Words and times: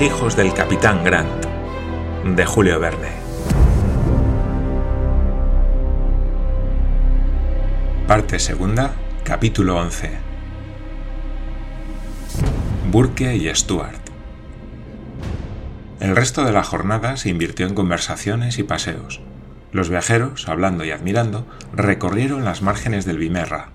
Hijos 0.00 0.36
del 0.36 0.54
capitán 0.54 1.02
Grant, 1.02 1.44
de 2.24 2.46
Julio 2.46 2.78
Verne. 2.78 3.08
Parte 8.06 8.38
segunda, 8.38 8.92
capítulo 9.24 9.76
11. 9.76 10.12
Burke 12.92 13.34
y 13.34 13.52
Stuart. 13.52 13.98
El 15.98 16.14
resto 16.14 16.44
de 16.44 16.52
la 16.52 16.62
jornada 16.62 17.16
se 17.16 17.30
invirtió 17.30 17.66
en 17.66 17.74
conversaciones 17.74 18.60
y 18.60 18.62
paseos. 18.62 19.20
Los 19.72 19.90
viajeros, 19.90 20.48
hablando 20.48 20.84
y 20.84 20.92
admirando, 20.92 21.44
recorrieron 21.72 22.44
las 22.44 22.62
márgenes 22.62 23.04
del 23.04 23.18
Vimerra. 23.18 23.70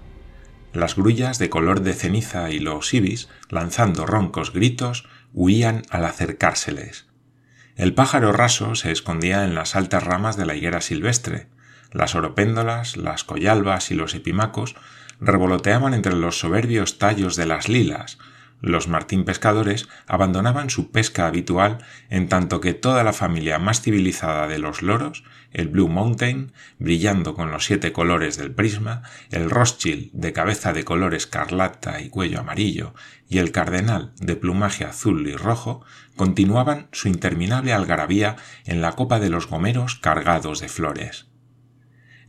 Las 0.72 0.96
grullas 0.96 1.38
de 1.38 1.50
color 1.50 1.82
de 1.82 1.92
ceniza 1.92 2.50
y 2.50 2.60
los 2.60 2.94
ibis, 2.94 3.28
lanzando 3.50 4.06
roncos 4.06 4.54
gritos, 4.54 5.06
huían 5.34 5.82
al 5.90 6.06
acercárseles. 6.06 7.08
El 7.76 7.94
pájaro 7.94 8.32
raso 8.32 8.76
se 8.76 8.92
escondía 8.92 9.44
en 9.44 9.56
las 9.56 9.76
altas 9.76 10.04
ramas 10.04 10.38
de 10.38 10.46
la 10.46 10.56
higuera 10.56 10.82
silvestre. 10.82 11.48
Las 11.92 12.16
oropéndolas, 12.16 12.98
las 12.98 13.24
collalbas 13.24 13.92
y 13.92 13.96
los 13.96 14.14
epimacos 14.14 14.76
revoloteaban 15.20 15.94
entre 15.94 16.14
los 16.14 16.40
soberbios 16.40 17.00
tallos 17.00 17.36
de 17.36 17.46
las 17.46 17.70
lilas, 17.70 18.20
los 18.64 18.88
martín 18.88 19.26
pescadores 19.26 19.90
abandonaban 20.08 20.70
su 20.70 20.90
pesca 20.90 21.28
habitual 21.28 21.80
en 22.10 22.30
tanto 22.30 22.62
que 22.62 22.74
toda 22.74 23.04
la 23.04 23.12
familia 23.12 23.60
más 23.60 23.82
civilizada 23.82 24.48
de 24.48 24.58
los 24.58 24.82
loros, 24.82 25.26
el 25.54 25.70
Blue 25.70 25.88
Mountain, 25.88 26.52
brillando 26.80 27.36
con 27.36 27.52
los 27.52 27.66
siete 27.66 27.94
colores 27.94 28.38
del 28.38 28.52
prisma, 28.52 29.04
el 29.32 29.50
Rothschild 29.50 30.12
de 30.12 30.34
cabeza 30.34 30.74
de 30.74 30.84
color 30.84 31.14
escarlata 31.14 32.02
y 32.02 32.10
cuello 32.10 32.40
amarillo, 32.40 32.94
y 33.30 33.38
el 33.38 33.52
Cardenal 33.52 34.14
de 34.18 34.36
plumaje 34.36 34.84
azul 34.84 35.28
y 35.28 35.36
rojo, 35.36 35.86
continuaban 36.16 36.90
su 36.92 37.08
interminable 37.08 37.74
algarabía 37.74 38.36
en 38.66 38.82
la 38.82 38.94
copa 38.94 39.20
de 39.20 39.30
los 39.30 39.48
gomeros 39.48 39.96
cargados 39.96 40.60
de 40.60 40.70
flores. 40.70 41.28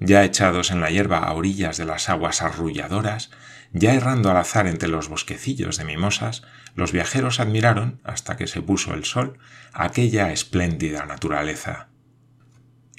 Ya 0.00 0.25
echados 0.25 0.70
en 0.70 0.81
la 0.81 0.91
hierba 0.91 1.19
a 1.19 1.33
orillas 1.33 1.77
de 1.77 1.84
las 1.84 2.09
aguas 2.09 2.42
arrulladoras, 2.42 3.31
ya 3.72 3.94
errando 3.94 4.31
al 4.31 4.36
azar 4.36 4.66
entre 4.66 4.88
los 4.88 5.09
bosquecillos 5.09 5.78
de 5.78 5.84
mimosas, 5.84 6.42
los 6.75 6.92
viajeros 6.92 7.41
admiraron, 7.41 8.00
hasta 8.05 8.36
que 8.36 8.47
se 8.47 8.62
puso 8.62 8.94
el 8.94 9.05
sol, 9.05 9.38
aquella 9.72 10.31
espléndida 10.33 11.06
naturaleza. 11.06 11.88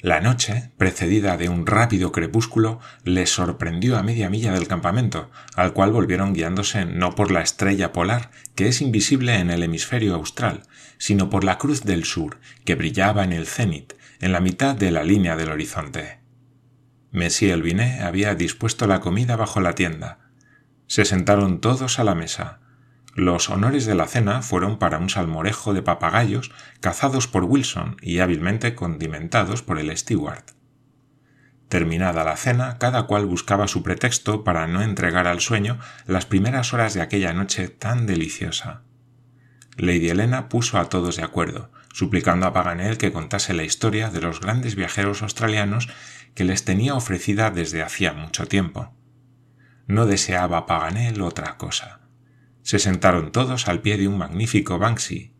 La 0.02 0.20
noche, 0.20 0.72
precedida 0.76 1.36
de 1.36 1.48
un 1.48 1.66
rápido 1.66 2.12
crepúsculo, 2.12 2.80
les 3.02 3.30
sorprendió 3.30 3.96
a 3.96 4.02
media 4.02 4.28
milla 4.28 4.52
del 4.52 4.68
campamento, 4.68 5.30
al 5.54 5.72
cual 5.72 5.90
volvieron 5.92 6.34
guiándose 6.34 6.84
no 6.84 7.14
por 7.14 7.30
la 7.30 7.40
estrella 7.40 7.92
polar, 7.92 8.30
que 8.54 8.68
es 8.68 8.82
invisible 8.82 9.36
en 9.38 9.50
el 9.50 9.62
hemisferio 9.62 10.14
austral, 10.14 10.64
sino 10.98 11.30
por 11.30 11.44
la 11.44 11.56
cruz 11.58 11.84
del 11.84 12.04
sur, 12.04 12.38
que 12.64 12.74
brillaba 12.74 13.24
en 13.24 13.32
el 13.32 13.46
cenit, 13.46 13.94
en 14.20 14.32
la 14.32 14.40
mitad 14.40 14.76
de 14.76 14.90
la 14.90 15.02
línea 15.02 15.34
del 15.34 15.50
horizonte. 15.50 16.20
Monsieur 17.10 17.62
Binet 17.62 18.02
había 18.02 18.34
dispuesto 18.34 18.86
la 18.86 19.00
comida 19.00 19.36
bajo 19.36 19.60
la 19.60 19.74
tienda, 19.74 20.26
se 20.86 21.04
sentaron 21.04 21.60
todos 21.60 21.98
a 21.98 22.04
la 22.04 22.14
mesa. 22.14 22.60
Los 23.16 23.48
honores 23.48 23.86
de 23.86 23.94
la 23.94 24.06
cena 24.06 24.42
fueron 24.42 24.78
para 24.78 24.98
un 24.98 25.08
salmorejo 25.08 25.72
de 25.72 25.80
papagayos 25.80 26.52
cazados 26.80 27.26
por 27.26 27.44
Wilson 27.44 27.96
y 28.02 28.18
hábilmente 28.18 28.74
condimentados 28.74 29.62
por 29.62 29.78
el 29.78 29.96
steward. 29.96 30.44
Terminada 31.70 32.24
la 32.24 32.36
cena, 32.36 32.76
cada 32.76 33.04
cual 33.04 33.24
buscaba 33.24 33.68
su 33.68 33.82
pretexto 33.82 34.44
para 34.44 34.66
no 34.66 34.82
entregar 34.82 35.26
al 35.26 35.40
sueño 35.40 35.78
las 36.06 36.26
primeras 36.26 36.74
horas 36.74 36.92
de 36.92 37.00
aquella 37.00 37.32
noche 37.32 37.68
tan 37.68 38.06
deliciosa. 38.06 38.82
Lady 39.78 40.10
Helena 40.10 40.50
puso 40.50 40.78
a 40.78 40.90
todos 40.90 41.16
de 41.16 41.22
acuerdo, 41.22 41.70
suplicando 41.94 42.46
a 42.46 42.52
Paganel 42.52 42.98
que 42.98 43.12
contase 43.12 43.54
la 43.54 43.64
historia 43.64 44.10
de 44.10 44.20
los 44.20 44.40
grandes 44.42 44.74
viajeros 44.74 45.22
australianos 45.22 45.88
que 46.34 46.44
les 46.44 46.66
tenía 46.66 46.94
ofrecida 46.94 47.50
desde 47.50 47.82
hacía 47.82 48.12
mucho 48.12 48.46
tiempo. 48.46 48.94
No 49.86 50.04
deseaba 50.04 50.66
Paganel 50.66 51.22
otra 51.22 51.56
cosa. 51.56 52.05
Se 52.66 52.80
sentaron 52.80 53.30
todos 53.30 53.68
al 53.68 53.80
pie 53.80 53.96
de 53.96 54.08
un 54.08 54.18
magnífico 54.18 54.76
Banksy. 54.76 55.32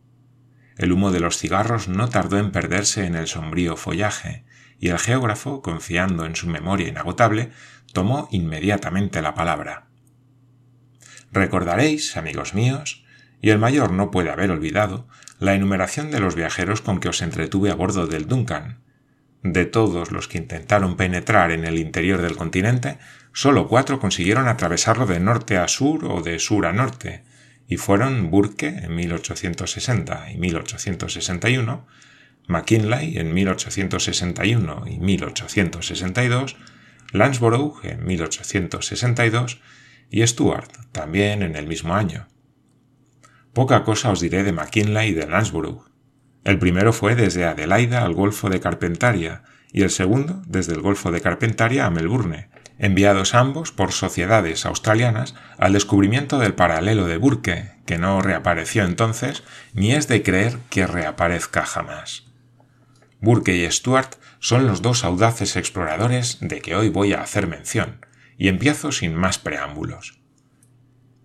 El 0.77 0.93
humo 0.93 1.11
de 1.11 1.19
los 1.19 1.37
cigarros 1.37 1.89
no 1.89 2.07
tardó 2.07 2.37
en 2.37 2.53
perderse 2.53 3.05
en 3.05 3.15
el 3.15 3.27
sombrío 3.27 3.75
follaje, 3.75 4.45
y 4.79 4.87
el 4.87 4.97
geógrafo, 4.97 5.61
confiando 5.61 6.25
en 6.25 6.37
su 6.37 6.47
memoria 6.47 6.87
inagotable, 6.87 7.51
tomó 7.91 8.29
inmediatamente 8.31 9.21
la 9.21 9.33
palabra. 9.33 9.87
Recordaréis, 11.33 12.15
amigos 12.15 12.53
míos, 12.53 13.03
y 13.41 13.49
el 13.49 13.59
mayor 13.59 13.91
no 13.91 14.09
puede 14.09 14.29
haber 14.29 14.49
olvidado, 14.49 15.09
la 15.37 15.53
enumeración 15.53 16.11
de 16.11 16.21
los 16.21 16.33
viajeros 16.33 16.79
con 16.79 17.01
que 17.01 17.09
os 17.09 17.21
entretuve 17.21 17.71
a 17.71 17.75
bordo 17.75 18.07
del 18.07 18.27
Duncan. 18.27 18.79
De 19.53 19.65
todos 19.65 20.11
los 20.11 20.27
que 20.27 20.37
intentaron 20.37 20.97
penetrar 20.97 21.51
en 21.51 21.65
el 21.65 21.77
interior 21.77 22.21
del 22.21 22.35
continente, 22.35 22.97
Solo 23.37 23.67
cuatro 23.67 23.99
consiguieron 23.99 24.47
atravesarlo 24.47 25.05
de 25.05 25.19
norte 25.19 25.57
a 25.57 25.67
sur 25.67 26.05
o 26.05 26.23
de 26.23 26.39
sur 26.39 26.65
a 26.65 26.73
norte, 26.73 27.23
y 27.67 27.77
fueron 27.77 28.31
Burke 28.31 28.67
en 28.67 28.95
1860 28.95 30.31
y 30.31 30.37
1861, 30.39 31.85
McKinley 32.47 33.19
en 33.19 33.35
1861 33.35 34.85
y 34.87 34.97
1862, 34.97 36.55
Landsborough 37.11 37.85
en 37.85 38.07
1862 38.07 39.61
y 40.09 40.25
Stuart 40.25 40.71
también 40.91 41.43
en 41.43 41.55
el 41.55 41.67
mismo 41.67 41.93
año. 41.93 42.27
Poca 43.53 43.83
cosa 43.83 44.09
os 44.09 44.19
diré 44.19 44.43
de 44.43 44.51
McKinley 44.51 45.09
y 45.09 45.13
de 45.13 45.27
Landsborough. 45.27 45.85
El 46.47 46.59
primero 46.59 46.93
fue 46.93 47.15
desde 47.15 47.43
Adelaida 47.43 48.05
al 48.05 48.13
Golfo 48.13 48.49
de 48.49 48.61
Carpentaria 48.61 49.43
y 49.73 49.81
el 49.81 49.89
segundo 49.89 50.41
desde 50.47 50.71
el 50.71 50.81
Golfo 50.81 51.11
de 51.11 51.19
Carpentaria 51.19 51.85
a 51.85 51.89
Melbourne, 51.89 52.47
enviados 52.79 53.35
ambos 53.35 53.73
por 53.73 53.91
sociedades 53.91 54.65
australianas 54.65 55.35
al 55.57 55.73
descubrimiento 55.73 56.39
del 56.39 56.53
paralelo 56.53 57.05
de 57.05 57.17
Burke, 57.17 57.73
que 57.85 57.97
no 57.97 58.21
reapareció 58.21 58.85
entonces 58.85 59.43
ni 59.73 59.91
es 59.91 60.07
de 60.07 60.23
creer 60.23 60.57
que 60.69 60.87
reaparezca 60.87 61.65
jamás. 61.65 62.27
Burke 63.19 63.53
y 63.53 63.69
Stuart 63.69 64.15
son 64.39 64.67
los 64.67 64.81
dos 64.81 65.03
audaces 65.03 65.57
exploradores 65.57 66.37
de 66.39 66.61
que 66.61 66.77
hoy 66.77 66.87
voy 66.87 67.11
a 67.11 67.23
hacer 67.23 67.47
mención, 67.47 68.05
y 68.37 68.47
empiezo 68.47 68.93
sin 68.93 69.15
más 69.15 69.37
preámbulos. 69.37 70.16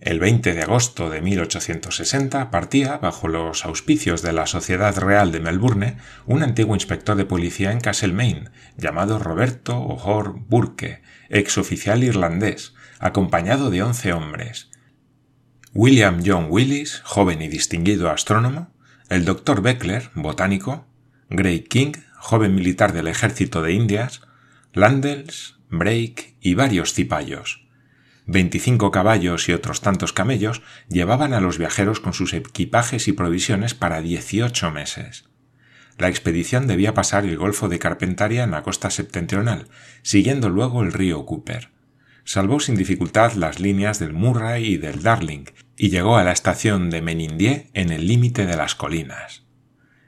El 0.03 0.19
20 0.19 0.55
de 0.55 0.63
agosto 0.63 1.11
de 1.11 1.21
1860 1.21 2.51
partía, 2.51 2.97
bajo 2.97 3.29
los 3.29 3.65
auspicios 3.65 4.21
de 4.21 4.33
la 4.33 4.49
Sociedad 4.49 4.99
Real 4.99 5.31
de 5.31 5.39
Melbourne, 5.39 5.97
un 6.27 6.43
antiguo 6.43 6.75
inspector 6.75 7.17
de 7.17 7.25
policía 7.25 7.71
en 7.71 7.79
Castlemaine, 7.79 8.51
llamado 8.77 9.21
Roberto 9.21 9.79
O'Hore 9.79 10.33
Burke, 10.49 11.03
ex 11.29 11.57
oficial 11.57 12.03
irlandés, 12.03 12.75
acompañado 12.99 13.71
de 13.71 13.85
once 13.85 14.13
hombres. 14.13 14.71
William 15.73 16.21
John 16.27 16.49
Willis, 16.51 17.01
joven 17.05 17.41
y 17.41 17.47
distinguido 17.47 18.11
astrónomo, 18.11 18.75
el 19.09 19.25
Dr. 19.25 19.63
Beckler, 19.63 20.11
botánico, 20.17 20.85
Gray 21.31 21.61
King, 21.61 21.93
joven 22.17 22.57
militar 22.57 22.93
del 22.93 23.07
ejército 23.07 23.63
de 23.63 23.75
Indias, 23.75 24.23
Landels, 24.73 25.61
Brake 25.71 26.35
y 26.41 26.55
varios 26.55 26.93
cipayos. 26.93 27.62
Veinticinco 28.33 28.91
caballos 28.91 29.47
y 29.51 29.53
otros 29.53 29.83
tantos 29.83 30.15
camellos 30.15 30.63
llevaban 30.89 31.35
a 31.35 31.41
los 31.43 31.59
viajeros 31.59 32.01
con 32.01 32.15
sus 32.15 32.33
equipajes 32.33 33.07
y 33.07 33.13
provisiones 33.13 33.75
para 33.75 34.01
dieciocho 34.01 34.71
meses. 34.71 35.29
La 35.99 36.09
expedición 36.09 36.67
debía 36.67 36.95
pasar 36.95 37.27
el 37.27 37.37
Golfo 37.37 37.69
de 37.69 37.79
Carpentaria 37.79 38.43
en 38.45 38.53
la 38.53 38.63
costa 38.63 38.89
septentrional, 38.89 39.69
siguiendo 40.01 40.49
luego 40.49 40.83
el 40.83 40.95
río 40.95 41.27
Cooper. 41.27 41.69
Salvó 42.25 42.59
sin 42.59 42.75
dificultad 42.75 43.35
las 43.35 43.61
líneas 43.61 43.99
del 43.99 44.15
Murray 44.15 44.65
y 44.65 44.77
del 44.79 45.03
Darling 45.03 45.45
y 45.77 45.91
llegó 45.91 46.17
a 46.17 46.25
la 46.25 46.33
estación 46.33 46.89
de 46.89 47.03
Menindie 47.03 47.69
en 47.75 47.91
el 47.93 48.07
límite 48.07 48.47
de 48.47 48.57
las 48.57 48.75
colinas. 48.75 49.43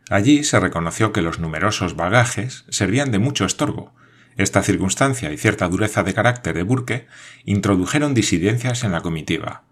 Allí 0.08 0.44
se 0.44 0.58
reconoció 0.60 1.12
que 1.12 1.20
los 1.20 1.40
numerosos 1.40 1.94
bagajes 1.94 2.64
servían 2.70 3.10
de 3.10 3.18
mucho 3.18 3.44
estorbo, 3.44 3.94
esta 4.36 4.62
circunstancia 4.62 5.32
y 5.32 5.36
cierta 5.36 5.68
dureza 5.68 6.02
de 6.02 6.14
carácter 6.14 6.54
de 6.54 6.62
Burke 6.62 7.06
introdujeron 7.44 8.14
disidencias 8.14 8.84
en 8.84 8.92
la 8.92 9.00
comitiva. 9.00 9.64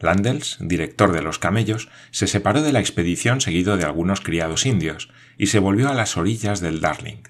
Landels, 0.00 0.58
director 0.60 1.12
de 1.12 1.22
los 1.22 1.38
camellos, 1.38 1.88
se 2.10 2.26
separó 2.26 2.62
de 2.62 2.72
la 2.72 2.80
expedición 2.80 3.40
seguido 3.40 3.76
de 3.76 3.84
algunos 3.84 4.20
criados 4.20 4.66
indios 4.66 5.10
y 5.38 5.46
se 5.46 5.60
volvió 5.60 5.88
a 5.88 5.94
las 5.94 6.16
orillas 6.16 6.60
del 6.60 6.80
Darling. 6.80 7.22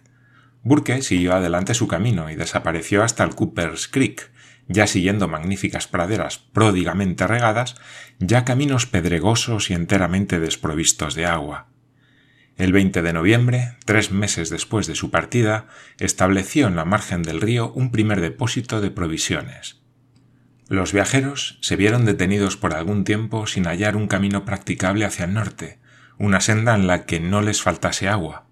Burke 0.62 1.02
siguió 1.02 1.34
adelante 1.34 1.74
su 1.74 1.86
camino 1.86 2.30
y 2.30 2.36
desapareció 2.36 3.02
hasta 3.02 3.24
el 3.24 3.34
Cooper's 3.34 3.88
Creek, 3.88 4.30
ya 4.68 4.86
siguiendo 4.86 5.28
magníficas 5.28 5.86
praderas 5.88 6.38
pródigamente 6.38 7.26
regadas, 7.26 7.74
ya 8.18 8.44
caminos 8.44 8.86
pedregosos 8.86 9.70
y 9.70 9.74
enteramente 9.74 10.40
desprovistos 10.40 11.14
de 11.14 11.26
agua. 11.26 11.71
El 12.62 12.72
20 12.72 13.02
de 13.02 13.12
noviembre, 13.12 13.74
tres 13.86 14.12
meses 14.12 14.48
después 14.48 14.86
de 14.86 14.94
su 14.94 15.10
partida, 15.10 15.66
estableció 15.98 16.68
en 16.68 16.76
la 16.76 16.84
margen 16.84 17.24
del 17.24 17.40
río 17.40 17.72
un 17.72 17.90
primer 17.90 18.20
depósito 18.20 18.80
de 18.80 18.92
provisiones. 18.92 19.82
Los 20.68 20.92
viajeros 20.92 21.58
se 21.60 21.74
vieron 21.74 22.04
detenidos 22.04 22.56
por 22.56 22.74
algún 22.74 23.02
tiempo 23.02 23.48
sin 23.48 23.64
hallar 23.64 23.96
un 23.96 24.06
camino 24.06 24.44
practicable 24.44 25.04
hacia 25.04 25.24
el 25.24 25.34
norte, 25.34 25.80
una 26.18 26.40
senda 26.40 26.76
en 26.76 26.86
la 26.86 27.04
que 27.04 27.18
no 27.18 27.42
les 27.42 27.60
faltase 27.60 28.08
agua. 28.08 28.46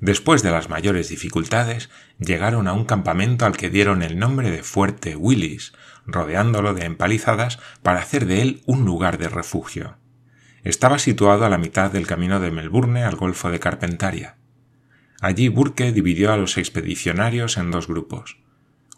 Después 0.00 0.42
de 0.42 0.50
las 0.50 0.68
mayores 0.68 1.08
dificultades, 1.08 1.88
llegaron 2.18 2.68
a 2.68 2.74
un 2.74 2.84
campamento 2.84 3.46
al 3.46 3.56
que 3.56 3.70
dieron 3.70 4.02
el 4.02 4.18
nombre 4.18 4.50
de 4.50 4.62
Fuerte 4.62 5.16
Willis, 5.16 5.72
rodeándolo 6.06 6.74
de 6.74 6.84
empalizadas 6.84 7.58
para 7.82 8.00
hacer 8.00 8.26
de 8.26 8.42
él 8.42 8.62
un 8.66 8.84
lugar 8.84 9.16
de 9.16 9.30
refugio. 9.30 9.96
Estaba 10.64 10.98
situado 10.98 11.44
a 11.44 11.50
la 11.50 11.58
mitad 11.58 11.90
del 11.90 12.06
camino 12.06 12.40
de 12.40 12.50
Melbourne 12.50 13.04
al 13.04 13.16
Golfo 13.16 13.50
de 13.50 13.60
Carpentaria. 13.60 14.36
Allí 15.20 15.48
Burke 15.48 15.92
dividió 15.92 16.32
a 16.32 16.38
los 16.38 16.56
expedicionarios 16.56 17.58
en 17.58 17.70
dos 17.70 17.86
grupos. 17.86 18.38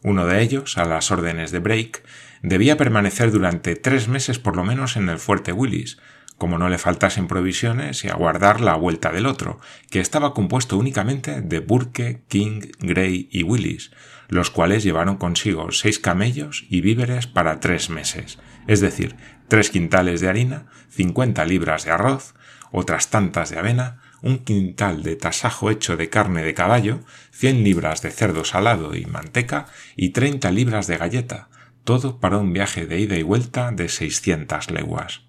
Uno 0.04 0.26
de 0.26 0.42
ellos, 0.42 0.78
a 0.78 0.84
las 0.84 1.10
órdenes 1.10 1.50
de 1.50 1.58
Brake, 1.58 2.04
debía 2.40 2.76
permanecer 2.76 3.32
durante 3.32 3.74
tres 3.74 4.06
meses 4.06 4.38
por 4.38 4.54
lo 4.54 4.62
menos 4.62 4.96
en 4.96 5.08
el 5.08 5.18
fuerte 5.18 5.52
Willis, 5.52 5.98
como 6.38 6.56
no 6.56 6.68
le 6.68 6.78
faltasen 6.78 7.26
provisiones 7.26 8.04
y 8.04 8.08
aguardar 8.08 8.60
la 8.60 8.76
vuelta 8.76 9.10
del 9.10 9.26
otro, 9.26 9.58
que 9.90 9.98
estaba 9.98 10.34
compuesto 10.34 10.78
únicamente 10.78 11.40
de 11.40 11.58
Burke, 11.58 12.22
King, 12.28 12.60
Gray 12.78 13.28
y 13.32 13.42
Willis, 13.42 13.90
los 14.28 14.50
cuales 14.50 14.84
llevaron 14.84 15.16
consigo 15.16 15.72
seis 15.72 15.98
camellos 15.98 16.64
y 16.68 16.80
víveres 16.80 17.26
para 17.26 17.58
tres 17.58 17.90
meses, 17.90 18.38
es 18.66 18.80
decir, 18.80 19.16
tres 19.48 19.70
quintales 19.70 20.20
de 20.20 20.28
harina, 20.28 20.66
cincuenta 20.88 21.44
libras 21.44 21.84
de 21.84 21.90
arroz, 21.90 22.34
otras 22.72 23.10
tantas 23.10 23.50
de 23.50 23.58
avena, 23.58 24.00
un 24.22 24.38
quintal 24.38 25.02
de 25.02 25.16
tasajo 25.16 25.70
hecho 25.70 25.96
de 25.96 26.08
carne 26.08 26.42
de 26.42 26.54
caballo, 26.54 27.00
cien 27.30 27.62
libras 27.62 28.02
de 28.02 28.10
cerdo 28.10 28.44
salado 28.44 28.94
y 28.94 29.06
manteca 29.06 29.66
y 29.94 30.10
treinta 30.10 30.50
libras 30.50 30.86
de 30.86 30.96
galleta, 30.96 31.48
todo 31.84 32.18
para 32.18 32.38
un 32.38 32.52
viaje 32.52 32.86
de 32.86 32.98
ida 32.98 33.16
y 33.16 33.22
vuelta 33.22 33.70
de 33.70 33.88
seiscientas 33.88 34.70
leguas. 34.70 35.25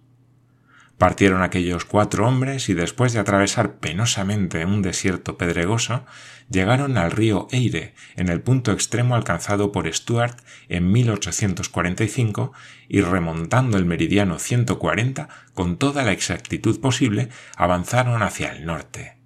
Partieron 0.97 1.43
aquellos 1.43 1.85
cuatro 1.85 2.27
hombres 2.27 2.69
y 2.69 2.73
después 2.73 3.13
de 3.13 3.19
atravesar 3.19 3.75
penosamente 3.75 4.65
un 4.65 4.81
desierto 4.81 5.37
pedregoso, 5.37 6.05
llegaron 6.49 6.97
al 6.97 7.11
río 7.11 7.47
Eire, 7.51 7.93
en 8.15 8.29
el 8.29 8.41
punto 8.41 8.71
extremo 8.71 9.15
alcanzado 9.15 9.71
por 9.71 9.91
Stuart 9.93 10.39
en 10.69 10.91
1845, 10.91 12.51
y 12.87 13.01
remontando 13.01 13.77
el 13.77 13.85
meridiano 13.85 14.39
140 14.39 15.29
con 15.53 15.77
toda 15.77 16.03
la 16.03 16.13
exactitud 16.13 16.79
posible, 16.79 17.29
avanzaron 17.55 18.23
hacia 18.23 18.51
el 18.53 18.65
norte. 18.65 19.16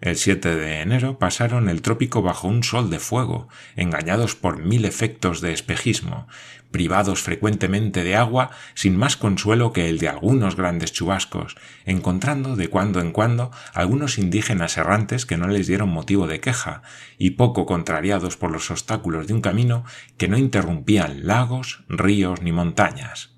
El 0.00 0.16
7 0.16 0.54
de 0.54 0.80
enero 0.80 1.18
pasaron 1.18 1.68
el 1.68 1.82
trópico 1.82 2.22
bajo 2.22 2.46
un 2.46 2.62
sol 2.62 2.88
de 2.88 3.00
fuego, 3.00 3.48
engañados 3.74 4.36
por 4.36 4.62
mil 4.62 4.84
efectos 4.84 5.40
de 5.40 5.52
espejismo, 5.52 6.28
privados 6.70 7.20
frecuentemente 7.20 8.04
de 8.04 8.14
agua 8.14 8.50
sin 8.74 8.96
más 8.96 9.16
consuelo 9.16 9.72
que 9.72 9.88
el 9.88 9.98
de 9.98 10.08
algunos 10.08 10.54
grandes 10.54 10.92
chubascos, 10.92 11.56
encontrando 11.84 12.54
de 12.54 12.68
cuando 12.68 13.00
en 13.00 13.10
cuando 13.10 13.50
algunos 13.74 14.18
indígenas 14.18 14.76
errantes 14.76 15.26
que 15.26 15.36
no 15.36 15.48
les 15.48 15.66
dieron 15.66 15.88
motivo 15.88 16.28
de 16.28 16.38
queja, 16.38 16.82
y 17.18 17.30
poco 17.30 17.66
contrariados 17.66 18.36
por 18.36 18.52
los 18.52 18.70
obstáculos 18.70 19.26
de 19.26 19.34
un 19.34 19.40
camino 19.40 19.84
que 20.16 20.28
no 20.28 20.38
interrumpían 20.38 21.26
lagos, 21.26 21.84
ríos 21.88 22.40
ni 22.40 22.52
montañas. 22.52 23.30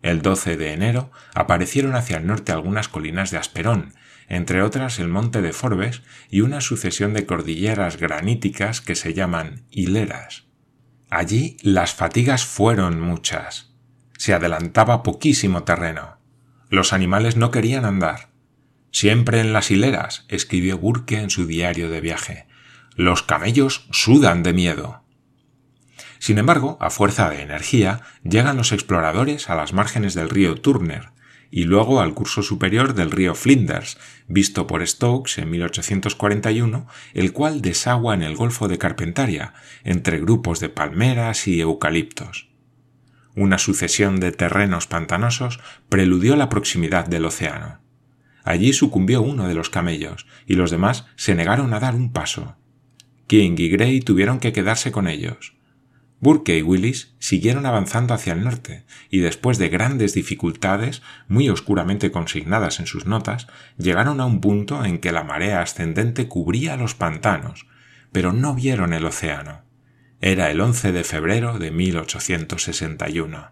El 0.00 0.22
12 0.22 0.56
de 0.56 0.72
enero 0.72 1.10
aparecieron 1.34 1.96
hacia 1.96 2.16
el 2.16 2.26
norte 2.26 2.52
algunas 2.52 2.88
colinas 2.88 3.30
de 3.30 3.38
Asperón, 3.38 3.92
entre 4.28 4.62
otras 4.62 4.98
el 4.98 5.08
monte 5.08 5.42
de 5.42 5.52
Forbes 5.52 6.02
y 6.30 6.40
una 6.40 6.60
sucesión 6.60 7.14
de 7.14 7.26
cordilleras 7.26 7.96
graníticas 7.96 8.80
que 8.80 8.94
se 8.94 9.14
llaman 9.14 9.64
hileras. 9.70 10.44
Allí 11.10 11.56
las 11.62 11.94
fatigas 11.94 12.44
fueron 12.44 13.00
muchas. 13.00 13.72
Se 14.18 14.34
adelantaba 14.34 15.02
poquísimo 15.02 15.62
terreno. 15.62 16.18
Los 16.68 16.92
animales 16.92 17.36
no 17.36 17.50
querían 17.50 17.84
andar. 17.84 18.30
Siempre 18.90 19.40
en 19.40 19.52
las 19.52 19.70
hileras, 19.70 20.24
escribió 20.28 20.78
Burke 20.78 21.20
en 21.20 21.30
su 21.30 21.46
diario 21.46 21.90
de 21.90 22.00
viaje. 22.00 22.46
Los 22.96 23.22
camellos 23.22 23.86
sudan 23.92 24.42
de 24.42 24.52
miedo. 24.52 25.04
Sin 26.18 26.38
embargo, 26.38 26.78
a 26.80 26.90
fuerza 26.90 27.28
de 27.28 27.42
energía, 27.42 28.00
llegan 28.24 28.56
los 28.56 28.72
exploradores 28.72 29.50
a 29.50 29.54
las 29.54 29.72
márgenes 29.72 30.14
del 30.14 30.30
río 30.30 30.54
Turner, 30.54 31.10
y 31.50 31.64
luego 31.64 32.00
al 32.00 32.14
curso 32.14 32.42
superior 32.42 32.94
del 32.94 33.10
río 33.10 33.34
Flinders, 33.34 33.98
visto 34.28 34.66
por 34.66 34.86
Stokes 34.86 35.40
en 35.40 35.50
1841, 35.50 36.86
el 37.14 37.32
cual 37.32 37.62
desagua 37.62 38.14
en 38.14 38.22
el 38.22 38.36
Golfo 38.36 38.68
de 38.68 38.78
Carpentaria, 38.78 39.54
entre 39.84 40.20
grupos 40.20 40.60
de 40.60 40.68
palmeras 40.68 41.46
y 41.46 41.60
eucaliptos. 41.60 42.48
Una 43.34 43.58
sucesión 43.58 44.18
de 44.18 44.32
terrenos 44.32 44.86
pantanosos 44.86 45.60
preludió 45.88 46.36
la 46.36 46.48
proximidad 46.48 47.06
del 47.06 47.26
océano. 47.26 47.80
Allí 48.44 48.72
sucumbió 48.72 49.22
uno 49.22 49.48
de 49.48 49.54
los 49.54 49.70
camellos, 49.70 50.26
y 50.46 50.54
los 50.54 50.70
demás 50.70 51.06
se 51.16 51.34
negaron 51.34 51.74
a 51.74 51.80
dar 51.80 51.94
un 51.94 52.12
paso. 52.12 52.56
King 53.26 53.56
y 53.58 53.68
Gray 53.68 54.00
tuvieron 54.00 54.38
que 54.38 54.52
quedarse 54.52 54.92
con 54.92 55.08
ellos. 55.08 55.55
Burke 56.18 56.56
y 56.56 56.62
Willis 56.62 57.14
siguieron 57.18 57.66
avanzando 57.66 58.14
hacia 58.14 58.32
el 58.32 58.42
norte, 58.42 58.86
y 59.10 59.18
después 59.18 59.58
de 59.58 59.68
grandes 59.68 60.14
dificultades, 60.14 61.02
muy 61.28 61.50
oscuramente 61.50 62.10
consignadas 62.10 62.80
en 62.80 62.86
sus 62.86 63.06
notas, 63.06 63.46
llegaron 63.76 64.20
a 64.20 64.26
un 64.26 64.40
punto 64.40 64.84
en 64.84 64.98
que 64.98 65.12
la 65.12 65.24
marea 65.24 65.60
ascendente 65.60 66.26
cubría 66.26 66.76
los 66.76 66.94
pantanos, 66.94 67.66
pero 68.12 68.32
no 68.32 68.54
vieron 68.54 68.94
el 68.94 69.04
océano. 69.04 69.62
Era 70.22 70.50
el 70.50 70.60
11 70.62 70.92
de 70.92 71.04
febrero 71.04 71.58
de 71.58 71.70
1861. 71.70 73.50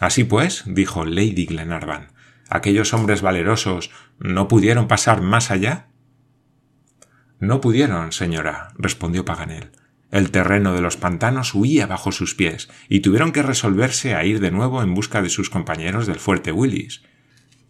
Así 0.00 0.24
pues, 0.24 0.64
dijo 0.66 1.04
Lady 1.04 1.44
Glenarvan, 1.44 2.12
¿aquellos 2.48 2.94
hombres 2.94 3.20
valerosos 3.20 3.90
no 4.18 4.48
pudieron 4.48 4.88
pasar 4.88 5.20
más 5.20 5.50
allá? 5.50 5.88
No 7.38 7.60
pudieron, 7.60 8.12
señora, 8.12 8.70
respondió 8.78 9.26
Paganel 9.26 9.70
el 10.12 10.30
terreno 10.30 10.74
de 10.74 10.82
los 10.82 10.96
pantanos 10.96 11.54
huía 11.54 11.86
bajo 11.86 12.12
sus 12.12 12.36
pies 12.36 12.68
y 12.88 13.00
tuvieron 13.00 13.32
que 13.32 13.42
resolverse 13.42 14.14
a 14.14 14.24
ir 14.24 14.38
de 14.38 14.52
nuevo 14.52 14.82
en 14.82 14.94
busca 14.94 15.22
de 15.22 15.30
sus 15.30 15.50
compañeros 15.50 16.06
del 16.06 16.20
fuerte 16.20 16.52
Willis. 16.52 17.02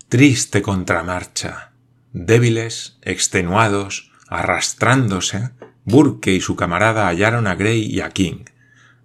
Triste 0.08 0.60
contramarcha. 0.60 1.72
Débiles, 2.12 2.98
extenuados, 3.00 4.12
arrastrándose, 4.28 5.50
Burke 5.84 6.34
y 6.34 6.40
su 6.40 6.56
camarada 6.56 7.06
hallaron 7.06 7.46
a 7.46 7.54
Gray 7.54 7.82
y 7.82 8.00
a 8.00 8.10
King. 8.10 8.44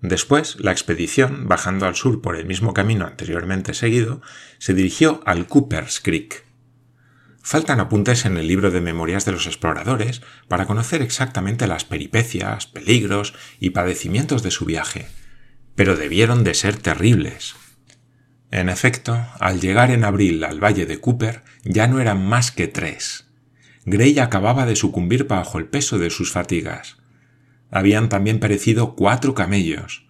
Después, 0.01 0.57
la 0.59 0.71
expedición, 0.71 1.47
bajando 1.47 1.85
al 1.85 1.95
sur 1.95 2.21
por 2.21 2.35
el 2.35 2.45
mismo 2.45 2.73
camino 2.73 3.05
anteriormente 3.05 3.73
seguido, 3.73 4.21
se 4.57 4.73
dirigió 4.73 5.21
al 5.25 5.47
Cooper's 5.47 5.99
Creek. 5.99 6.46
Faltan 7.49 7.79
apuntes 7.79 8.25
en 8.25 8.35
el 8.35 8.45
libro 8.45 8.71
de 8.71 8.81
memorias 8.81 9.23
de 9.23 9.31
los 9.31 9.47
exploradores 9.47 10.21
para 10.49 10.65
conocer 10.65 11.01
exactamente 11.01 11.65
las 11.65 11.85
peripecias, 11.85 12.67
peligros 12.67 13.33
y 13.61 13.69
padecimientos 13.69 14.43
de 14.43 14.51
su 14.51 14.65
viaje, 14.65 15.07
pero 15.73 15.95
debieron 15.95 16.43
de 16.43 16.53
ser 16.53 16.75
terribles. 16.75 17.55
En 18.51 18.67
efecto, 18.67 19.25
al 19.39 19.61
llegar 19.61 19.91
en 19.91 20.03
abril 20.03 20.43
al 20.43 20.61
valle 20.61 20.85
de 20.85 20.99
Cooper 20.99 21.43
ya 21.63 21.87
no 21.87 22.01
eran 22.01 22.21
más 22.21 22.51
que 22.51 22.67
tres. 22.67 23.29
Gray 23.85 24.19
acababa 24.19 24.65
de 24.65 24.75
sucumbir 24.75 25.23
bajo 25.23 25.57
el 25.57 25.67
peso 25.67 25.97
de 25.97 26.09
sus 26.09 26.33
fatigas. 26.33 26.97
Habían 27.71 28.09
también 28.09 28.41
perecido 28.41 28.93
cuatro 28.93 29.33
camellos. 29.35 30.05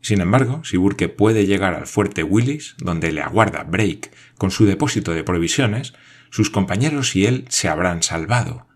Sin 0.00 0.20
embargo, 0.20 0.64
si 0.64 0.78
Burke 0.78 1.08
puede 1.08 1.46
llegar 1.46 1.74
al 1.74 1.86
fuerte 1.86 2.24
Willis, 2.24 2.74
donde 2.78 3.12
le 3.12 3.22
aguarda 3.22 3.62
Brake 3.62 4.10
con 4.36 4.50
su 4.50 4.66
depósito 4.66 5.12
de 5.12 5.22
provisiones, 5.22 5.92
sus 6.32 6.48
compañeros 6.48 7.14
y 7.14 7.26
él 7.26 7.44
se 7.50 7.68
habrán 7.68 8.02
salvado. 8.02 8.66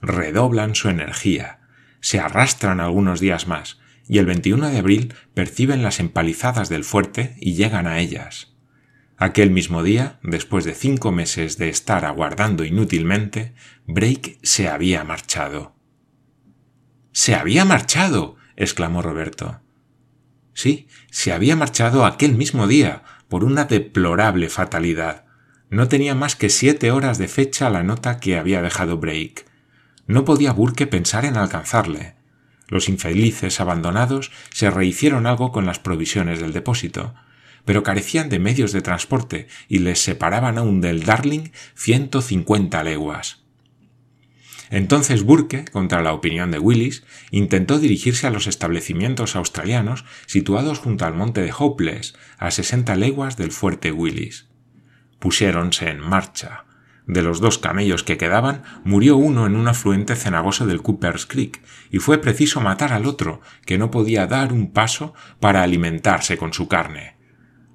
Redoblan 0.00 0.76
su 0.76 0.88
energía, 0.88 1.58
se 2.00 2.20
arrastran 2.20 2.78
algunos 2.78 3.18
días 3.18 3.48
más, 3.48 3.80
y 4.06 4.18
el 4.18 4.26
21 4.26 4.70
de 4.70 4.78
abril 4.78 5.14
perciben 5.34 5.82
las 5.82 5.98
empalizadas 5.98 6.68
del 6.68 6.84
fuerte 6.84 7.34
y 7.40 7.54
llegan 7.54 7.88
a 7.88 7.98
ellas. 7.98 8.54
Aquel 9.16 9.50
mismo 9.50 9.82
día, 9.82 10.20
después 10.22 10.64
de 10.64 10.74
cinco 10.74 11.10
meses 11.10 11.58
de 11.58 11.68
estar 11.68 12.04
aguardando 12.04 12.64
inútilmente, 12.64 13.54
Brake 13.86 14.38
se 14.44 14.68
había 14.68 15.02
marchado. 15.02 15.74
Se 17.10 17.34
había 17.34 17.64
marchado. 17.64 18.36
exclamó 18.54 19.02
Roberto. 19.02 19.62
Sí, 20.52 20.86
se 21.10 21.32
había 21.32 21.56
marchado 21.56 22.06
aquel 22.06 22.34
mismo 22.34 22.68
día, 22.68 23.02
por 23.28 23.42
una 23.42 23.64
deplorable 23.64 24.48
fatalidad. 24.48 25.23
No 25.74 25.88
tenía 25.88 26.14
más 26.14 26.36
que 26.36 26.50
siete 26.50 26.92
horas 26.92 27.18
de 27.18 27.26
fecha 27.26 27.68
la 27.68 27.82
nota 27.82 28.20
que 28.20 28.38
había 28.38 28.62
dejado 28.62 28.98
Brake. 28.98 29.44
No 30.06 30.24
podía 30.24 30.52
Burke 30.52 30.86
pensar 30.86 31.24
en 31.24 31.36
alcanzarle. 31.36 32.14
Los 32.68 32.88
infelices 32.88 33.58
abandonados 33.58 34.30
se 34.52 34.70
rehicieron 34.70 35.26
algo 35.26 35.50
con 35.50 35.66
las 35.66 35.80
provisiones 35.80 36.38
del 36.38 36.52
depósito, 36.52 37.16
pero 37.64 37.82
carecían 37.82 38.28
de 38.28 38.38
medios 38.38 38.70
de 38.70 38.82
transporte 38.82 39.48
y 39.66 39.80
les 39.80 39.98
separaban 39.98 40.58
aún 40.58 40.80
del 40.80 41.02
Darling 41.02 41.50
ciento 41.74 42.22
cincuenta 42.22 42.84
leguas. 42.84 43.42
Entonces 44.70 45.24
Burke, 45.24 45.64
contra 45.64 46.02
la 46.02 46.12
opinión 46.12 46.52
de 46.52 46.60
Willis, 46.60 47.02
intentó 47.32 47.80
dirigirse 47.80 48.28
a 48.28 48.30
los 48.30 48.46
establecimientos 48.46 49.34
australianos 49.34 50.04
situados 50.26 50.78
junto 50.78 51.04
al 51.04 51.14
monte 51.14 51.40
de 51.40 51.52
Hopeless, 51.58 52.14
a 52.38 52.52
sesenta 52.52 52.94
leguas 52.94 53.36
del 53.36 53.50
fuerte 53.50 53.90
Willis. 53.90 54.53
Pusiéronse 55.24 55.88
en 55.88 56.00
marcha. 56.00 56.66
De 57.06 57.22
los 57.22 57.40
dos 57.40 57.56
camellos 57.56 58.02
que 58.02 58.18
quedaban, 58.18 58.62
murió 58.84 59.16
uno 59.16 59.46
en 59.46 59.56
un 59.56 59.68
afluente 59.68 60.16
cenagoso 60.16 60.66
del 60.66 60.82
Cooper's 60.82 61.24
Creek, 61.24 61.62
y 61.90 61.98
fue 61.98 62.18
preciso 62.18 62.60
matar 62.60 62.92
al 62.92 63.06
otro, 63.06 63.40
que 63.64 63.78
no 63.78 63.90
podía 63.90 64.26
dar 64.26 64.52
un 64.52 64.70
paso 64.70 65.14
para 65.40 65.62
alimentarse 65.62 66.36
con 66.36 66.52
su 66.52 66.68
carne. 66.68 67.16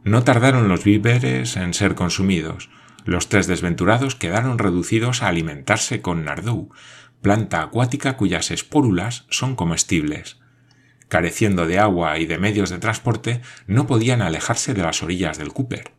No 0.04 0.24
tardaron 0.24 0.68
los 0.68 0.84
víveres 0.84 1.58
en 1.58 1.74
ser 1.74 1.96
consumidos. 1.96 2.70
Los 3.04 3.30
tres 3.30 3.48
desventurados 3.48 4.14
quedaron 4.14 4.60
reducidos 4.60 5.24
a 5.24 5.30
alimentarse 5.30 6.04
con 6.04 6.26
nardú, 6.26 6.70
planta 7.24 7.64
acuática 7.64 8.16
cuyas 8.16 8.52
espórulas 8.52 9.26
son 9.32 9.56
comestibles. 9.56 10.38
Careciendo 11.08 11.66
de 11.66 11.80
agua 11.80 12.20
y 12.20 12.28
de 12.28 12.38
medios 12.38 12.70
de 12.70 12.78
transporte, 12.78 13.42
no 13.66 13.88
podían 13.88 14.22
alejarse 14.22 14.76
de 14.76 14.84
las 14.84 15.02
orillas 15.02 15.40
del 15.40 15.52
Cooper. 15.52 15.99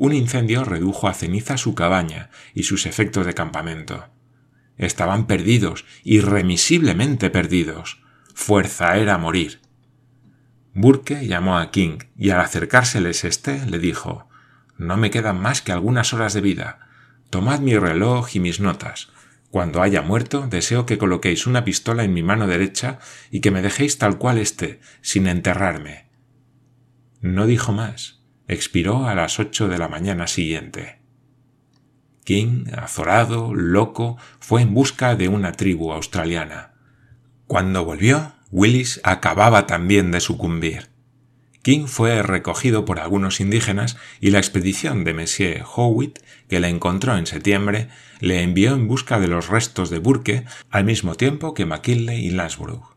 Un 0.00 0.14
incendio 0.14 0.64
redujo 0.64 1.08
a 1.08 1.12
ceniza 1.12 1.58
su 1.58 1.74
cabaña 1.74 2.30
y 2.54 2.62
sus 2.62 2.86
efectos 2.86 3.26
de 3.26 3.34
campamento. 3.34 4.08
Estaban 4.78 5.26
perdidos, 5.26 5.84
irremisiblemente 6.04 7.28
perdidos. 7.28 8.00
Fuerza 8.34 8.96
era 8.96 9.18
morir. 9.18 9.60
Burke 10.72 11.26
llamó 11.26 11.58
a 11.58 11.70
King 11.70 11.98
y 12.16 12.30
al 12.30 12.40
acercárseles 12.40 13.24
éste 13.24 13.66
le 13.66 13.78
dijo 13.78 14.26
No 14.78 14.96
me 14.96 15.10
quedan 15.10 15.38
más 15.38 15.60
que 15.60 15.70
algunas 15.72 16.14
horas 16.14 16.32
de 16.32 16.40
vida. 16.40 16.88
Tomad 17.28 17.60
mi 17.60 17.76
reloj 17.76 18.34
y 18.34 18.40
mis 18.40 18.58
notas. 18.58 19.10
Cuando 19.50 19.82
haya 19.82 20.00
muerto, 20.00 20.46
deseo 20.48 20.86
que 20.86 20.96
coloquéis 20.96 21.46
una 21.46 21.62
pistola 21.62 22.04
en 22.04 22.14
mi 22.14 22.22
mano 22.22 22.46
derecha 22.46 23.00
y 23.30 23.42
que 23.42 23.50
me 23.50 23.60
dejéis 23.60 23.98
tal 23.98 24.16
cual 24.16 24.38
esté, 24.38 24.80
sin 25.02 25.26
enterrarme. 25.26 26.08
No 27.20 27.46
dijo 27.46 27.72
más 27.72 28.19
expiró 28.50 29.06
a 29.06 29.14
las 29.14 29.38
ocho 29.38 29.68
de 29.68 29.78
la 29.78 29.88
mañana 29.88 30.26
siguiente. 30.26 30.98
King, 32.24 32.66
azorado, 32.76 33.54
loco, 33.54 34.18
fue 34.40 34.62
en 34.62 34.74
busca 34.74 35.14
de 35.16 35.28
una 35.28 35.52
tribu 35.52 35.92
australiana. 35.92 36.74
Cuando 37.46 37.84
volvió, 37.84 38.34
Willis 38.50 39.00
acababa 39.04 39.66
también 39.66 40.10
de 40.10 40.20
sucumbir. 40.20 40.90
King 41.62 41.86
fue 41.86 42.22
recogido 42.22 42.84
por 42.84 43.00
algunos 43.00 43.40
indígenas 43.40 43.96
y 44.20 44.30
la 44.30 44.38
expedición 44.38 45.04
de 45.04 45.14
Monsieur 45.14 45.64
Howitt, 45.74 46.18
que 46.48 46.58
la 46.58 46.68
encontró 46.68 47.16
en 47.16 47.26
septiembre, 47.26 47.88
le 48.18 48.42
envió 48.42 48.74
en 48.74 48.88
busca 48.88 49.20
de 49.20 49.28
los 49.28 49.48
restos 49.48 49.90
de 49.90 49.98
Burke 49.98 50.44
al 50.70 50.84
mismo 50.84 51.14
tiempo 51.14 51.54
que 51.54 51.66
McKinley 51.66 52.26
y 52.26 52.30
Lansborough. 52.30 52.96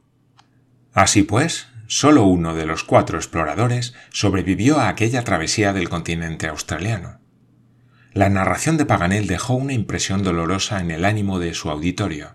Así 0.93 1.23
pues, 1.23 1.67
Solo 1.95 2.23
uno 2.23 2.55
de 2.55 2.65
los 2.65 2.83
cuatro 2.83 3.19
exploradores 3.19 3.93
sobrevivió 4.09 4.79
a 4.79 4.87
aquella 4.87 5.23
travesía 5.23 5.73
del 5.73 5.89
continente 5.89 6.47
australiano. 6.47 7.19
La 8.13 8.29
narración 8.29 8.77
de 8.77 8.85
Paganel 8.87 9.27
dejó 9.27 9.53
una 9.53 9.73
impresión 9.73 10.23
dolorosa 10.23 10.79
en 10.81 10.89
el 10.89 11.05
ánimo 11.05 11.37
de 11.37 11.53
su 11.53 11.69
auditorio. 11.69 12.33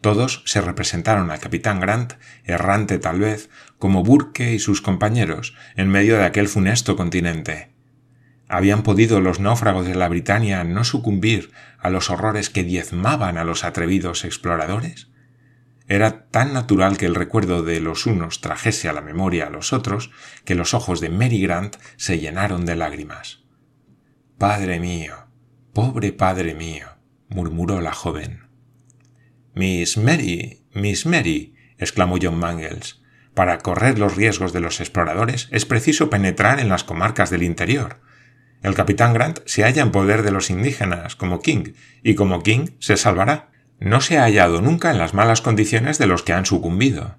Todos 0.00 0.42
se 0.46 0.60
representaron 0.60 1.30
al 1.30 1.38
capitán 1.38 1.78
Grant, 1.78 2.14
errante 2.42 2.98
tal 2.98 3.20
vez, 3.20 3.50
como 3.78 4.02
Burke 4.02 4.52
y 4.52 4.58
sus 4.58 4.82
compañeros, 4.82 5.54
en 5.76 5.88
medio 5.88 6.16
de 6.16 6.24
aquel 6.24 6.48
funesto 6.48 6.96
continente. 6.96 7.70
¿Habían 8.48 8.82
podido 8.82 9.20
los 9.20 9.38
náufragos 9.38 9.86
de 9.86 9.94
la 9.94 10.08
Britania 10.08 10.64
no 10.64 10.82
sucumbir 10.82 11.52
a 11.78 11.88
los 11.88 12.10
horrores 12.10 12.50
que 12.50 12.64
diezmaban 12.64 13.38
a 13.38 13.44
los 13.44 13.62
atrevidos 13.62 14.24
exploradores? 14.24 15.11
Era 15.92 16.30
tan 16.30 16.54
natural 16.54 16.96
que 16.96 17.04
el 17.04 17.14
recuerdo 17.14 17.62
de 17.62 17.78
los 17.78 18.06
unos 18.06 18.40
trajese 18.40 18.88
a 18.88 18.94
la 18.94 19.02
memoria 19.02 19.48
a 19.48 19.50
los 19.50 19.74
otros 19.74 20.10
que 20.46 20.54
los 20.54 20.72
ojos 20.72 21.02
de 21.02 21.10
Mary 21.10 21.42
Grant 21.42 21.76
se 21.98 22.18
llenaron 22.18 22.64
de 22.64 22.76
lágrimas. 22.76 23.44
Padre 24.38 24.80
mío, 24.80 25.26
pobre 25.74 26.12
padre 26.14 26.54
mío, 26.54 26.86
murmuró 27.28 27.82
la 27.82 27.92
joven. 27.92 28.48
Miss 29.52 29.98
Mary, 29.98 30.64
Miss 30.72 31.04
Mary, 31.04 31.56
exclamó 31.76 32.16
John 32.18 32.38
Mangles, 32.38 33.02
para 33.34 33.58
correr 33.58 33.98
los 33.98 34.16
riesgos 34.16 34.54
de 34.54 34.60
los 34.60 34.80
exploradores 34.80 35.50
es 35.52 35.66
preciso 35.66 36.08
penetrar 36.08 36.58
en 36.58 36.70
las 36.70 36.84
comarcas 36.84 37.28
del 37.28 37.42
interior. 37.42 38.00
El 38.62 38.74
capitán 38.74 39.12
Grant 39.12 39.40
se 39.44 39.62
halla 39.62 39.82
en 39.82 39.92
poder 39.92 40.22
de 40.22 40.30
los 40.30 40.48
indígenas, 40.48 41.16
como 41.16 41.40
King, 41.40 41.74
y 42.02 42.14
como 42.14 42.42
King 42.42 42.68
se 42.78 42.96
salvará 42.96 43.51
no 43.82 44.00
se 44.00 44.18
ha 44.18 44.22
hallado 44.22 44.60
nunca 44.60 44.90
en 44.90 44.98
las 44.98 45.14
malas 45.14 45.40
condiciones 45.40 45.98
de 45.98 46.06
los 46.06 46.22
que 46.22 46.32
han 46.32 46.46
sucumbido. 46.46 47.18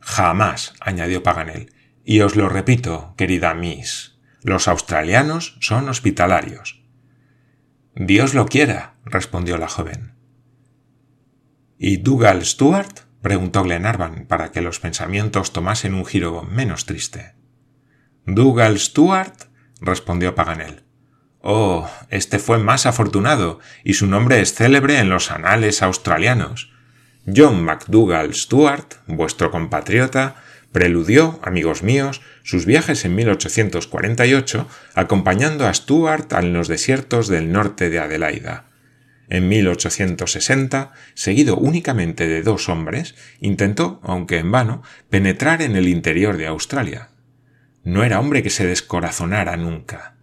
Jamás, 0.00 0.74
añadió 0.80 1.22
Paganel, 1.22 1.72
y 2.04 2.20
os 2.20 2.36
lo 2.36 2.48
repito, 2.48 3.14
querida 3.16 3.54
Miss, 3.54 4.18
los 4.42 4.68
australianos 4.68 5.56
son 5.60 5.88
hospitalarios. 5.88 6.84
Dios 7.94 8.34
lo 8.34 8.46
quiera, 8.46 8.96
respondió 9.04 9.56
la 9.56 9.68
joven. 9.68 10.14
¿Y 11.78 11.98
Dougal 11.98 12.44
Stuart? 12.44 13.00
preguntó 13.22 13.62
Glenarvan 13.64 14.26
para 14.26 14.52
que 14.52 14.60
los 14.60 14.78
pensamientos 14.78 15.52
tomasen 15.52 15.94
un 15.94 16.06
giro 16.06 16.42
menos 16.42 16.86
triste. 16.86 17.34
Dougal 18.24 18.78
Stuart, 18.78 19.50
respondió 19.80 20.34
Paganel. 20.34 20.85
Oh, 21.48 21.88
este 22.10 22.40
fue 22.40 22.58
más 22.58 22.86
afortunado, 22.86 23.60
y 23.84 23.94
su 23.94 24.08
nombre 24.08 24.40
es 24.40 24.52
célebre 24.52 24.98
en 24.98 25.08
los 25.08 25.30
anales 25.30 25.80
australianos. 25.80 26.72
John 27.24 27.62
MacDougall 27.62 28.34
Stuart, 28.34 28.94
vuestro 29.06 29.52
compatriota, 29.52 30.42
preludió, 30.72 31.38
amigos 31.44 31.84
míos, 31.84 32.20
sus 32.42 32.66
viajes 32.66 33.04
en 33.04 33.14
1848, 33.14 34.66
acompañando 34.96 35.68
a 35.68 35.72
Stuart 35.72 36.32
en 36.32 36.52
los 36.52 36.66
desiertos 36.66 37.28
del 37.28 37.52
norte 37.52 37.90
de 37.90 38.00
Adelaida. 38.00 38.64
En 39.28 39.46
1860, 39.46 40.94
seguido 41.14 41.56
únicamente 41.58 42.26
de 42.26 42.42
dos 42.42 42.68
hombres, 42.68 43.14
intentó, 43.38 44.00
aunque 44.02 44.38
en 44.38 44.50
vano, 44.50 44.82
penetrar 45.10 45.62
en 45.62 45.76
el 45.76 45.86
interior 45.86 46.38
de 46.38 46.48
Australia. 46.48 47.10
No 47.84 48.02
era 48.02 48.18
hombre 48.18 48.42
que 48.42 48.50
se 48.50 48.66
descorazonara 48.66 49.56
nunca 49.56 50.15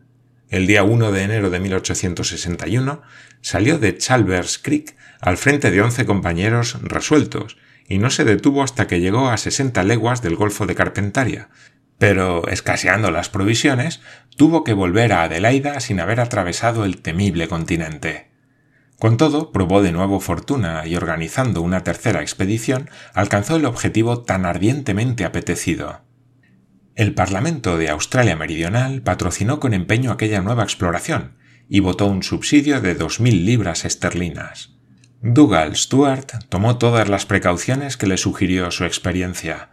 el 0.53 0.67
día 0.67 0.83
1 0.83 1.11
de 1.11 1.23
enero 1.23 1.49
de 1.49 1.59
1861, 1.59 3.01
salió 3.41 3.79
de 3.79 3.97
Chalvers 3.97 4.59
Creek 4.59 4.95
al 5.19 5.37
frente 5.37 5.71
de 5.71 5.81
once 5.81 6.05
compañeros 6.05 6.77
resueltos, 6.83 7.57
y 7.87 7.97
no 7.97 8.11
se 8.11 8.23
detuvo 8.23 8.61
hasta 8.61 8.85
que 8.85 9.01
llegó 9.01 9.29
a 9.29 9.37
60 9.37 9.83
leguas 9.83 10.21
del 10.21 10.35
Golfo 10.35 10.67
de 10.67 10.75
Carpentaria, 10.75 11.49
pero, 11.97 12.47
escaseando 12.47 13.09
las 13.09 13.29
provisiones, 13.29 14.01
tuvo 14.37 14.63
que 14.63 14.73
volver 14.73 15.11
a 15.13 15.23
Adelaida 15.23 15.79
sin 15.79 15.99
haber 15.99 16.19
atravesado 16.19 16.85
el 16.85 17.01
temible 17.01 17.47
continente. 17.47 18.29
Con 18.99 19.17
todo, 19.17 19.51
probó 19.51 19.81
de 19.81 19.91
nuevo 19.91 20.19
fortuna 20.19 20.85
y 20.85 20.95
organizando 20.95 21.63
una 21.63 21.83
tercera 21.83 22.21
expedición, 22.21 22.91
alcanzó 23.15 23.55
el 23.55 23.65
objetivo 23.65 24.21
tan 24.21 24.45
ardientemente 24.45 25.25
apetecido. 25.25 26.01
El 26.95 27.15
Parlamento 27.15 27.79
de 27.79 27.89
Australia 27.89 28.35
Meridional 28.35 29.01
patrocinó 29.01 29.59
con 29.59 29.73
empeño 29.73 30.11
aquella 30.11 30.41
nueva 30.41 30.61
exploración 30.61 31.33
y 31.67 31.79
votó 31.79 32.05
un 32.05 32.21
subsidio 32.21 32.81
de 32.81 32.93
dos 32.93 33.19
mil 33.19 33.47
libras 33.47 33.83
esterlinas. 33.83 34.75
Dougal 35.23 35.75
Stuart 35.75 36.45
tomó 36.49 36.77
todas 36.77 37.09
las 37.09 37.25
precauciones 37.25 37.97
que 37.97 38.05
le 38.05 38.17
sugirió 38.17 38.69
su 38.69 38.85
experiencia. 38.85 39.71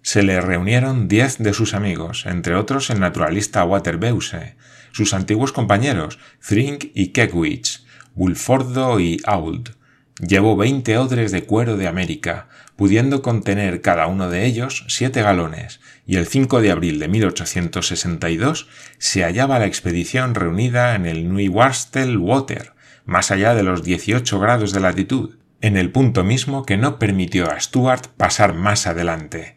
Se 0.00 0.22
le 0.22 0.40
reunieron 0.40 1.08
diez 1.08 1.36
de 1.36 1.52
sus 1.52 1.74
amigos, 1.74 2.24
entre 2.24 2.54
otros 2.54 2.88
el 2.88 3.00
naturalista 3.00 3.62
Waterbeuse, 3.64 4.56
sus 4.92 5.12
antiguos 5.12 5.52
compañeros 5.52 6.18
Thrink 6.40 6.86
y 6.94 7.08
Kekwich, 7.08 7.84
Bulfordo 8.14 8.98
y 8.98 9.20
Auld. 9.26 9.76
Llevó 10.20 10.56
veinte 10.56 10.96
odres 10.96 11.30
de 11.30 11.44
cuero 11.44 11.76
de 11.76 11.88
América, 11.88 12.48
pudiendo 12.74 13.20
contener 13.20 13.82
cada 13.82 14.06
uno 14.06 14.30
de 14.30 14.46
ellos 14.46 14.84
siete 14.88 15.20
galones, 15.20 15.80
y 16.06 16.16
el 16.16 16.26
5 16.26 16.62
de 16.62 16.70
abril 16.70 16.98
de 16.98 17.08
1862 17.08 18.68
se 18.96 19.24
hallaba 19.24 19.58
la 19.58 19.66
expedición 19.66 20.34
reunida 20.34 20.94
en 20.94 21.04
el 21.04 21.32
Neuwarstel 21.34 22.16
Water, 22.16 22.72
más 23.04 23.30
allá 23.30 23.54
de 23.54 23.62
los 23.62 23.82
18 23.82 24.40
grados 24.40 24.72
de 24.72 24.80
latitud, 24.80 25.36
en 25.60 25.76
el 25.76 25.90
punto 25.90 26.24
mismo 26.24 26.64
que 26.64 26.76
no 26.76 26.98
permitió 26.98 27.50
a 27.50 27.60
Stuart 27.60 28.06
pasar 28.16 28.54
más 28.54 28.86
adelante. 28.86 29.56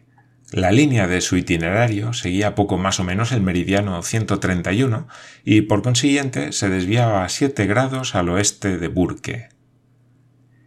La 0.52 0.72
línea 0.72 1.06
de 1.06 1.20
su 1.20 1.36
itinerario 1.36 2.12
seguía 2.12 2.56
poco 2.56 2.76
más 2.76 2.98
o 2.98 3.04
menos 3.04 3.30
el 3.30 3.40
meridiano 3.40 4.02
131 4.02 5.06
y 5.44 5.62
por 5.62 5.82
consiguiente 5.82 6.52
se 6.52 6.68
desviaba 6.68 7.24
a 7.24 7.28
7 7.28 7.66
grados 7.66 8.16
al 8.16 8.28
oeste 8.28 8.76
de 8.76 8.88
Burke. 8.88 9.49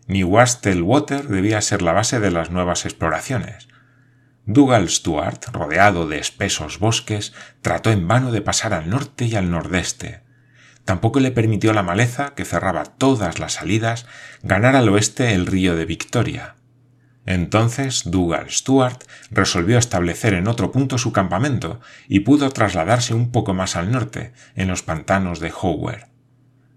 Newcastle 0.07 0.81
Water 0.81 1.27
debía 1.27 1.61
ser 1.61 1.81
la 1.81 1.93
base 1.93 2.19
de 2.19 2.31
las 2.31 2.51
nuevas 2.51 2.85
exploraciones. 2.85 3.67
Dougal 4.45 4.89
Stuart, 4.89 5.45
rodeado 5.53 6.07
de 6.07 6.19
espesos 6.19 6.79
bosques, 6.79 7.33
trató 7.61 7.91
en 7.91 8.07
vano 8.07 8.31
de 8.31 8.41
pasar 8.41 8.73
al 8.73 8.89
norte 8.89 9.25
y 9.25 9.35
al 9.35 9.49
nordeste. 9.49 10.21
Tampoco 10.83 11.21
le 11.21 11.31
permitió 11.31 11.71
la 11.71 11.83
maleza, 11.83 12.33
que 12.35 12.43
cerraba 12.43 12.83
todas 12.83 13.39
las 13.39 13.53
salidas, 13.53 14.05
ganar 14.41 14.75
al 14.75 14.89
oeste 14.89 15.33
el 15.33 15.45
río 15.45 15.77
de 15.77 15.85
Victoria. 15.85 16.55
Entonces 17.25 18.03
Dougal 18.05 18.49
Stuart 18.49 19.05
resolvió 19.31 19.77
establecer 19.77 20.33
en 20.33 20.49
otro 20.49 20.73
punto 20.73 20.97
su 20.97 21.13
campamento 21.13 21.79
y 22.09 22.21
pudo 22.21 22.49
trasladarse 22.49 23.13
un 23.13 23.31
poco 23.31 23.53
más 23.53 23.77
al 23.77 23.91
norte, 23.91 24.33
en 24.55 24.67
los 24.67 24.83
pantanos 24.83 25.39
de 25.39 25.53
Howard. 25.61 26.12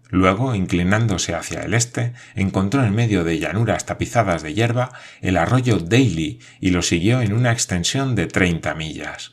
Luego, 0.08 0.54
inclinándose 0.54 1.34
hacia 1.34 1.62
el 1.62 1.74
este, 1.74 2.12
encontró 2.34 2.84
en 2.84 2.94
medio 2.94 3.24
de 3.24 3.38
llanuras 3.38 3.86
tapizadas 3.86 4.42
de 4.42 4.54
hierba 4.54 4.92
el 5.20 5.36
arroyo 5.36 5.78
Daly 5.78 6.40
y 6.60 6.70
lo 6.70 6.82
siguió 6.82 7.20
en 7.20 7.32
una 7.32 7.52
extensión 7.52 8.14
de 8.14 8.26
treinta 8.26 8.74
millas. 8.74 9.32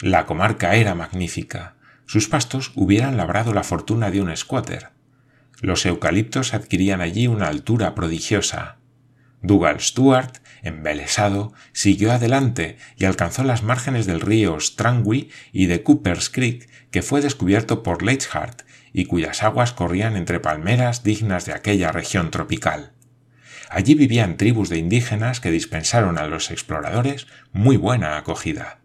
La 0.00 0.24
comarca 0.24 0.76
era 0.76 0.94
magnífica. 0.94 1.74
Sus 2.06 2.28
pastos 2.28 2.72
hubieran 2.74 3.16
labrado 3.16 3.52
la 3.52 3.64
fortuna 3.64 4.10
de 4.10 4.22
un 4.22 4.34
squatter. 4.36 4.90
Los 5.60 5.84
eucaliptos 5.84 6.54
adquirían 6.54 7.00
allí 7.00 7.26
una 7.26 7.48
altura 7.48 7.94
prodigiosa. 7.94 8.78
Dougal 9.42 9.80
Stuart, 9.80 10.38
embelesado, 10.62 11.52
siguió 11.72 12.12
adelante 12.12 12.78
y 12.96 13.04
alcanzó 13.04 13.42
las 13.42 13.62
márgenes 13.62 14.06
del 14.06 14.20
río 14.20 14.58
Strangui 14.60 15.30
y 15.52 15.66
de 15.66 15.82
Cooper's 15.82 16.30
Creek, 16.30 16.68
que 16.90 17.02
fue 17.02 17.20
descubierto 17.20 17.82
por 17.82 18.02
Leichhardt 18.02 18.62
y 18.92 19.06
cuyas 19.06 19.42
aguas 19.42 19.72
corrían 19.72 20.16
entre 20.16 20.40
palmeras 20.40 21.02
dignas 21.02 21.46
de 21.46 21.52
aquella 21.52 21.92
región 21.92 22.30
tropical. 22.30 22.92
Allí 23.68 23.94
vivían 23.94 24.36
tribus 24.36 24.68
de 24.68 24.78
indígenas 24.78 25.40
que 25.40 25.50
dispensaron 25.50 26.18
a 26.18 26.26
los 26.26 26.50
exploradores 26.50 27.28
muy 27.52 27.76
buena 27.76 28.16
acogida. 28.16 28.80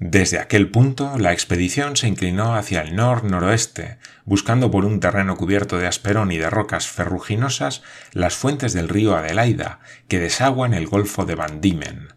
Desde 0.00 0.40
aquel 0.40 0.70
punto 0.70 1.18
la 1.18 1.32
expedición 1.32 1.96
se 1.96 2.08
inclinó 2.08 2.56
hacia 2.56 2.80
el 2.80 2.96
nor-noroeste, 2.96 3.98
buscando 4.24 4.70
por 4.70 4.84
un 4.84 4.98
terreno 4.98 5.36
cubierto 5.36 5.78
de 5.78 5.86
asperón 5.86 6.32
y 6.32 6.38
de 6.38 6.50
rocas 6.50 6.88
ferruginosas 6.88 7.82
las 8.12 8.34
fuentes 8.34 8.72
del 8.72 8.88
río 8.88 9.16
Adelaida, 9.16 9.78
que 10.08 10.18
desaguan 10.18 10.74
el 10.74 10.88
golfo 10.88 11.26
de 11.26 11.36
Van 11.36 11.60
Diemen. 11.60 12.08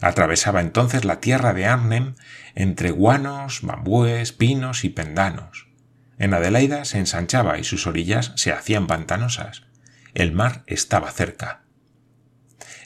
Atravesaba 0.00 0.62
entonces 0.62 1.04
la 1.04 1.20
tierra 1.20 1.52
de 1.52 1.66
Arnhem 1.66 2.14
entre 2.54 2.90
guanos, 2.90 3.60
bambúes, 3.62 4.32
pinos 4.32 4.84
y 4.84 4.88
pendanos. 4.88 5.71
En 6.22 6.34
Adelaida 6.34 6.84
se 6.84 7.00
ensanchaba 7.00 7.58
y 7.58 7.64
sus 7.64 7.88
orillas 7.88 8.30
se 8.36 8.52
hacían 8.52 8.86
pantanosas. 8.86 9.64
El 10.14 10.30
mar 10.30 10.62
estaba 10.68 11.10
cerca. 11.10 11.62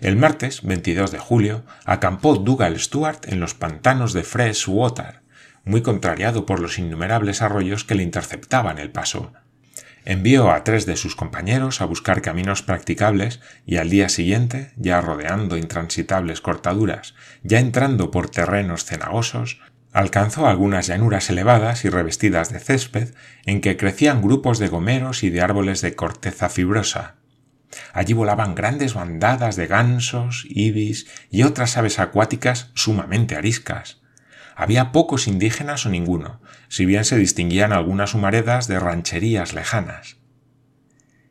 El 0.01 0.17
martes 0.17 0.63
22 0.63 1.11
de 1.11 1.19
julio 1.19 1.63
acampó 1.85 2.37
Dougal 2.37 2.81
Stuart 2.81 3.29
en 3.29 3.39
los 3.39 3.53
pantanos 3.53 4.15
de 4.15 4.23
Fresh 4.23 4.69
Water, 4.69 5.21
muy 5.67 5.83
contrariado 5.83 6.47
por 6.47 6.61
los 6.61 6.79
innumerables 6.79 7.43
arroyos 7.43 7.85
que 7.85 7.95
le 7.95 8.05
interceptaban 8.05 8.79
el 8.79 8.91
paso. 8.91 9.35
Envió 10.07 10.51
a 10.51 10.65
tres 10.65 10.87
de 10.87 10.97
sus 10.97 11.15
compañeros 11.15 11.83
a 11.83 11.85
buscar 11.85 12.23
caminos 12.23 12.63
practicables 12.63 13.41
y 13.67 13.77
al 13.77 13.91
día 13.91 14.09
siguiente, 14.09 14.73
ya 14.77 15.03
rodeando 15.03 15.59
intransitables 15.59 16.41
cortaduras, 16.41 17.15
ya 17.43 17.59
entrando 17.59 18.11
por 18.11 18.31
terrenos 18.31 18.87
cenagosos, 18.87 19.61
alcanzó 19.97 20.47
algunas 20.47 20.89
llanuras 20.89 21.31
elevadas 21.31 21.87
y 21.87 21.89
revestidas 21.89 22.53
de 22.53 22.61
césped 22.61 23.15
en 23.47 23.63
que 23.63 23.79
crecían 23.79 24.21
grupos 24.21 24.59
de 24.59 24.69
gomeros 24.69 25.23
y 25.23 25.31
de 25.31 25.41
árboles 25.41 25.81
de 25.81 25.95
corteza 25.95 26.51
fibrosa. 26.51 27.15
Allí 27.95 28.13
volaban 28.13 28.55
grandes 28.55 28.93
bandadas 28.93 29.57
de 29.57 29.67
gansos, 29.67 30.45
ibis 30.51 31.07
y 31.31 31.45
otras 31.45 31.79
aves 31.79 31.99
acuáticas 31.99 32.73
sumamente 32.75 33.37
ariscas. 33.37 34.03
Había 34.55 34.93
pocos 34.93 35.27
indígenas 35.29 35.87
o 35.87 35.89
ninguno, 35.89 36.43
si 36.69 36.85
bien 36.85 37.07
se 37.07 37.17
distinguían 37.17 37.73
algunas 37.73 38.13
humaredas 38.13 38.69
de 38.69 38.79
rancherías 38.79 39.55
lejanas. 39.55 40.19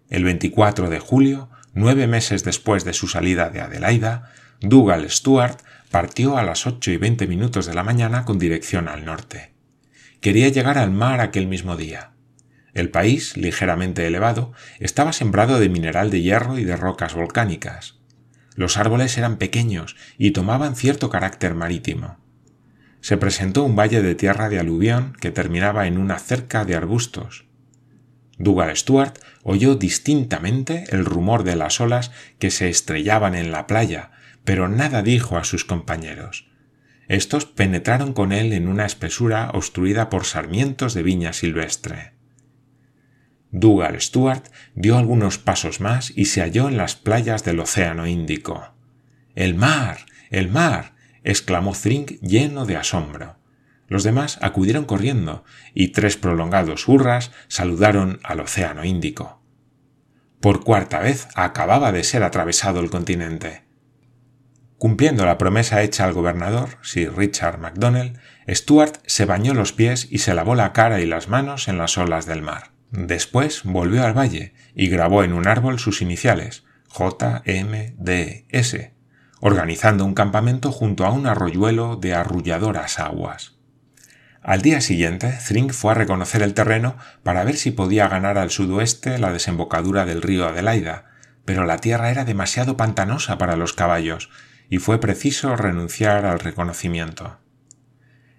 El 0.10 0.23
24 0.23 0.89
de 0.89 0.97
julio, 0.97 1.51
nueve 1.75 2.08
meses 2.08 2.43
después 2.43 2.84
de 2.84 2.93
su 2.93 3.08
salida 3.08 3.51
de 3.51 3.62
Adelaida, 3.62 4.32
Dougal 4.60 5.08
Stuart 5.12 5.60
partió 5.91 6.38
a 6.38 6.43
las 6.43 6.67
ocho 6.67 6.91
y 6.91 6.98
veinte 6.98 7.28
minutos 7.28 7.65
de 7.65 7.74
la 7.74 7.84
mañana 7.84 8.26
con 8.26 8.39
dirección 8.39 8.88
al 8.88 9.06
norte. 9.06 9.54
Quería 10.21 10.50
llegar 10.50 10.78
al 10.78 10.91
mar 10.91 11.21
aquel 11.21 11.48
mismo 11.48 11.78
día. 11.78 12.12
El 12.74 12.89
país, 12.89 13.38
ligeramente 13.38 14.06
elevado, 14.06 14.52
estaba 14.80 15.13
sembrado 15.13 15.60
de 15.60 15.69
mineral 15.69 16.12
de 16.12 16.21
hierro 16.21 16.58
y 16.60 16.65
de 16.65 16.76
rocas 16.76 17.13
volcánicas. 17.13 18.00
Los 18.56 18.78
árboles 18.78 19.17
eran 19.17 19.38
pequeños 19.38 19.95
y 20.17 20.32
tomaban 20.32 20.76
cierto 20.76 21.10
carácter 21.10 21.56
marítimo. 21.56 22.17
Se 23.02 23.17
presentó 23.17 23.63
un 23.63 23.76
valle 23.76 24.02
de 24.02 24.15
tierra 24.15 24.50
de 24.50 24.60
aluvión 24.60 25.13
que 25.21 25.32
terminaba 25.32 25.88
en 25.88 25.98
una 25.98 26.19
cerca 26.19 26.65
de 26.65 26.76
arbustos. 26.76 27.45
Dougal 28.38 28.76
Stuart 28.76 29.19
oyó 29.43 29.76
distintamente 29.76 30.86
el 30.89 31.06
rumor 31.06 31.43
de 31.43 31.56
las 31.56 31.80
olas 31.80 32.12
que 32.39 32.52
se 32.52 32.67
estrellaban 32.67 33.36
en 33.36 33.52
la 33.52 33.67
playa 33.67 34.12
pero 34.45 34.69
nada 34.69 35.01
dijo 35.01 35.38
a 35.38 35.43
sus 35.43 35.65
compañeros. 35.65 36.47
Estos 37.08 37.45
penetraron 37.45 38.13
con 38.13 38.31
él 38.31 38.53
en 38.53 38.67
una 38.67 38.86
espesura 38.86 39.51
obstruida 39.53 40.10
por 40.10 40.25
sarmientos 40.25 40.93
de 40.93 41.03
viña 41.03 41.34
silvestre. 41.34 42.13
Dougal 43.51 43.99
Stuart 44.01 44.47
dio 44.73 44.97
algunos 44.97 45.38
pasos 45.38 45.79
más 45.81 46.12
y 46.15 46.25
se 46.25 46.41
halló 46.41 46.67
en 46.67 46.77
las 46.77 46.95
playas 46.95 47.43
del 47.43 47.60
Océano 47.60 48.08
Índico. 48.08 48.73
¡El 49.36 49.55
mar! 49.55 49.99
¡El 50.29 50.49
mar! 50.49 50.95
exclamó 51.23 51.73
Thring 51.73 52.19
lleno 52.21 52.65
de 52.65 52.77
asombro. 52.77 53.38
Los 53.88 54.03
demás 54.03 54.39
acudieron 54.41 54.86
corriendo 54.86 55.43
y 55.73 55.89
tres 55.89 56.17
prolongados 56.17 56.88
hurras 56.88 57.31
saludaron 57.47 58.19
al 58.23 58.39
Océano 58.39 58.84
Índico. 58.84 59.41
Por 60.39 60.63
cuarta 60.63 60.99
vez 60.99 61.27
acababa 61.36 61.91
de 61.91 62.03
ser 62.03 62.23
atravesado 62.23 62.79
el 62.79 62.89
continente. 62.89 63.64
Cumpliendo 64.86 65.26
la 65.26 65.39
promesa 65.39 65.82
hecha 65.82 66.06
al 66.06 66.13
gobernador, 66.13 66.78
Sir 66.84 67.17
Richard 67.17 67.58
MacDonnell, 67.58 68.19
Stuart 68.48 69.00
se 69.08 69.26
bañó 69.26 69.56
los 69.56 69.74
pies 69.74 70.08
y 70.12 70.19
se 70.19 70.36
lavó 70.36 70.54
la 70.54 70.74
cara 70.74 71.02
y 71.02 71.08
las 71.08 71.28
manos 71.28 71.67
en 71.67 71.80
las 71.80 71.98
olas 71.98 72.28
del 72.28 72.43
mar. 72.43 72.69
Después 72.91 73.63
volvió 73.63 74.06
al 74.06 74.15
valle 74.15 74.54
y 74.76 74.89
grabó 74.89 75.24
en 75.24 75.34
un 75.34 75.48
árbol 75.48 75.80
sus 75.80 76.04
iniciales, 76.04 76.65
JMDS, 76.95 78.91
organizando 79.39 80.06
un 80.06 80.13
campamento 80.13 80.71
junto 80.71 81.04
a 81.04 81.12
un 81.12 81.26
arroyuelo 81.26 81.95
de 81.95 82.13
arrulladoras 82.13 83.00
aguas. 83.00 83.56
Al 84.43 84.62
día 84.62 84.82
siguiente, 84.82 85.34
Thring 85.48 85.71
fue 85.71 85.93
a 85.93 85.95
reconocer 85.95 86.43
el 86.43 86.54
terreno 86.54 86.95
para 87.24 87.43
ver 87.43 87.58
si 87.58 87.71
podía 87.71 88.08
ganar 88.08 88.38
al 88.38 88.52
sudoeste 88.52 89.17
la 89.17 89.34
desembocadura 89.34 90.06
del 90.06 90.21
río 90.21 90.48
Adelaida, 90.48 91.06
pero 91.43 91.65
la 91.65 91.78
tierra 91.78 92.12
era 92.12 92.24
demasiado 92.24 92.78
pantanosa 92.78 93.39
para 93.39 93.56
los 93.56 93.74
caballos 93.74 94.30
y 94.69 94.80
fue 94.80 94.99
preciso 94.99 95.56
renunciar 95.56 96.25
al 96.25 96.39
reconocimiento. 96.39 97.38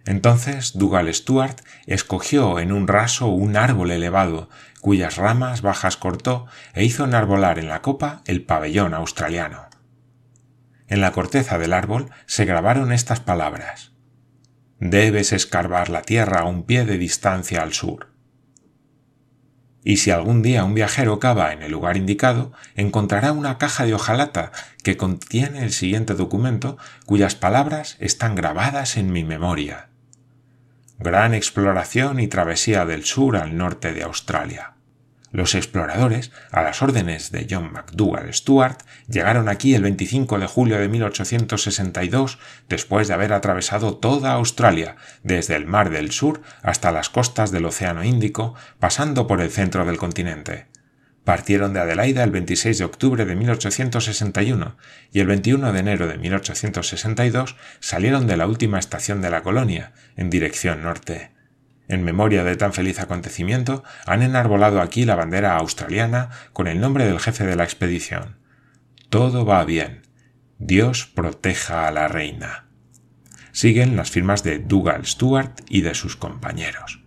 Entonces 0.04 0.78
Dougal 0.78 1.12
Stuart 1.12 1.60
escogió 1.86 2.60
en 2.60 2.72
un 2.72 2.86
raso 2.86 3.26
un 3.26 3.56
árbol 3.56 3.90
elevado, 3.90 4.48
cuyas 4.80 5.16
ramas 5.16 5.62
bajas 5.62 5.96
cortó 5.96 6.46
e 6.74 6.84
hizo 6.84 7.04
enarbolar 7.04 7.58
en 7.58 7.68
la 7.68 7.82
copa 7.82 8.22
el 8.26 8.44
pabellón 8.44 8.94
australiano. 8.94 9.68
En 10.88 11.00
la 11.00 11.10
corteza 11.10 11.58
del 11.58 11.72
árbol 11.72 12.10
se 12.26 12.44
grabaron 12.44 12.92
estas 12.92 13.18
palabras 13.18 13.96
Debes 14.78 15.32
escarbar 15.32 15.88
la 15.88 16.02
tierra 16.02 16.40
a 16.40 16.44
un 16.44 16.64
pie 16.64 16.84
de 16.84 16.98
distancia 16.98 17.62
al 17.62 17.72
sur 17.72 18.15
y 19.86 19.98
si 19.98 20.10
algún 20.10 20.42
día 20.42 20.64
un 20.64 20.74
viajero 20.74 21.20
cava 21.20 21.52
en 21.52 21.62
el 21.62 21.70
lugar 21.70 21.96
indicado, 21.96 22.50
encontrará 22.74 23.30
una 23.30 23.56
caja 23.56 23.86
de 23.86 23.94
hojalata 23.94 24.50
que 24.82 24.96
contiene 24.96 25.62
el 25.62 25.70
siguiente 25.70 26.14
documento 26.14 26.76
cuyas 27.06 27.36
palabras 27.36 27.96
están 28.00 28.34
grabadas 28.34 28.96
en 28.96 29.12
mi 29.12 29.22
memoria. 29.22 29.90
Gran 30.98 31.34
exploración 31.34 32.18
y 32.18 32.26
travesía 32.26 32.84
del 32.84 33.04
sur 33.04 33.36
al 33.36 33.56
norte 33.56 33.94
de 33.94 34.02
Australia. 34.02 34.75
Los 35.32 35.54
exploradores, 35.54 36.30
a 36.52 36.62
las 36.62 36.82
órdenes 36.82 37.32
de 37.32 37.46
John 37.50 37.72
McDougall 37.72 38.32
Stuart, 38.32 38.82
llegaron 39.08 39.48
aquí 39.48 39.74
el 39.74 39.82
25 39.82 40.38
de 40.38 40.46
julio 40.46 40.78
de 40.78 40.88
1862 40.88 42.38
después 42.68 43.08
de 43.08 43.14
haber 43.14 43.32
atravesado 43.32 43.96
toda 43.96 44.32
Australia, 44.32 44.96
desde 45.22 45.56
el 45.56 45.66
Mar 45.66 45.90
del 45.90 46.12
Sur 46.12 46.42
hasta 46.62 46.92
las 46.92 47.10
costas 47.10 47.50
del 47.50 47.66
Océano 47.66 48.04
Índico, 48.04 48.54
pasando 48.78 49.26
por 49.26 49.40
el 49.40 49.50
centro 49.50 49.84
del 49.84 49.98
continente. 49.98 50.66
Partieron 51.24 51.72
de 51.72 51.80
Adelaida 51.80 52.22
el 52.22 52.30
26 52.30 52.78
de 52.78 52.84
octubre 52.84 53.24
de 53.24 53.34
1861 53.34 54.76
y 55.12 55.18
el 55.18 55.26
21 55.26 55.72
de 55.72 55.80
enero 55.80 56.06
de 56.06 56.18
1862 56.18 57.56
salieron 57.80 58.28
de 58.28 58.36
la 58.36 58.46
última 58.46 58.78
estación 58.78 59.20
de 59.22 59.30
la 59.30 59.42
colonia, 59.42 59.92
en 60.16 60.30
dirección 60.30 60.84
norte. 60.84 61.35
En 61.88 62.04
memoria 62.04 62.42
de 62.42 62.56
tan 62.56 62.72
feliz 62.72 62.98
acontecimiento, 62.98 63.84
han 64.06 64.22
enarbolado 64.22 64.80
aquí 64.80 65.04
la 65.04 65.14
bandera 65.14 65.56
australiana 65.56 66.30
con 66.52 66.66
el 66.66 66.80
nombre 66.80 67.04
del 67.04 67.20
jefe 67.20 67.44
de 67.46 67.56
la 67.56 67.64
expedición. 67.64 68.38
Todo 69.08 69.44
va 69.44 69.64
bien. 69.64 70.02
Dios 70.58 71.06
proteja 71.06 71.86
a 71.86 71.92
la 71.92 72.08
reina. 72.08 72.66
Siguen 73.52 73.96
las 73.96 74.10
firmas 74.10 74.42
de 74.42 74.58
Dougal 74.58 75.06
Stewart 75.06 75.60
y 75.68 75.82
de 75.82 75.94
sus 75.94 76.16
compañeros. 76.16 77.02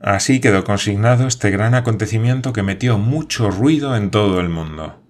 Así 0.00 0.40
quedó 0.40 0.64
consignado 0.64 1.26
este 1.26 1.50
gran 1.50 1.74
acontecimiento 1.74 2.52
que 2.52 2.62
metió 2.62 2.98
mucho 2.98 3.50
ruido 3.50 3.96
en 3.96 4.10
todo 4.10 4.40
el 4.40 4.48
mundo. 4.48 5.02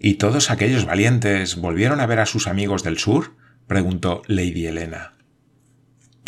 ¿Y 0.00 0.14
todos 0.14 0.50
aquellos 0.50 0.84
valientes 0.84 1.56
volvieron 1.56 2.00
a 2.00 2.06
ver 2.06 2.20
a 2.20 2.26
sus 2.26 2.46
amigos 2.48 2.82
del 2.82 2.98
sur? 2.98 3.36
preguntó 3.66 4.22
Lady 4.26 4.66
Helena. 4.66 5.17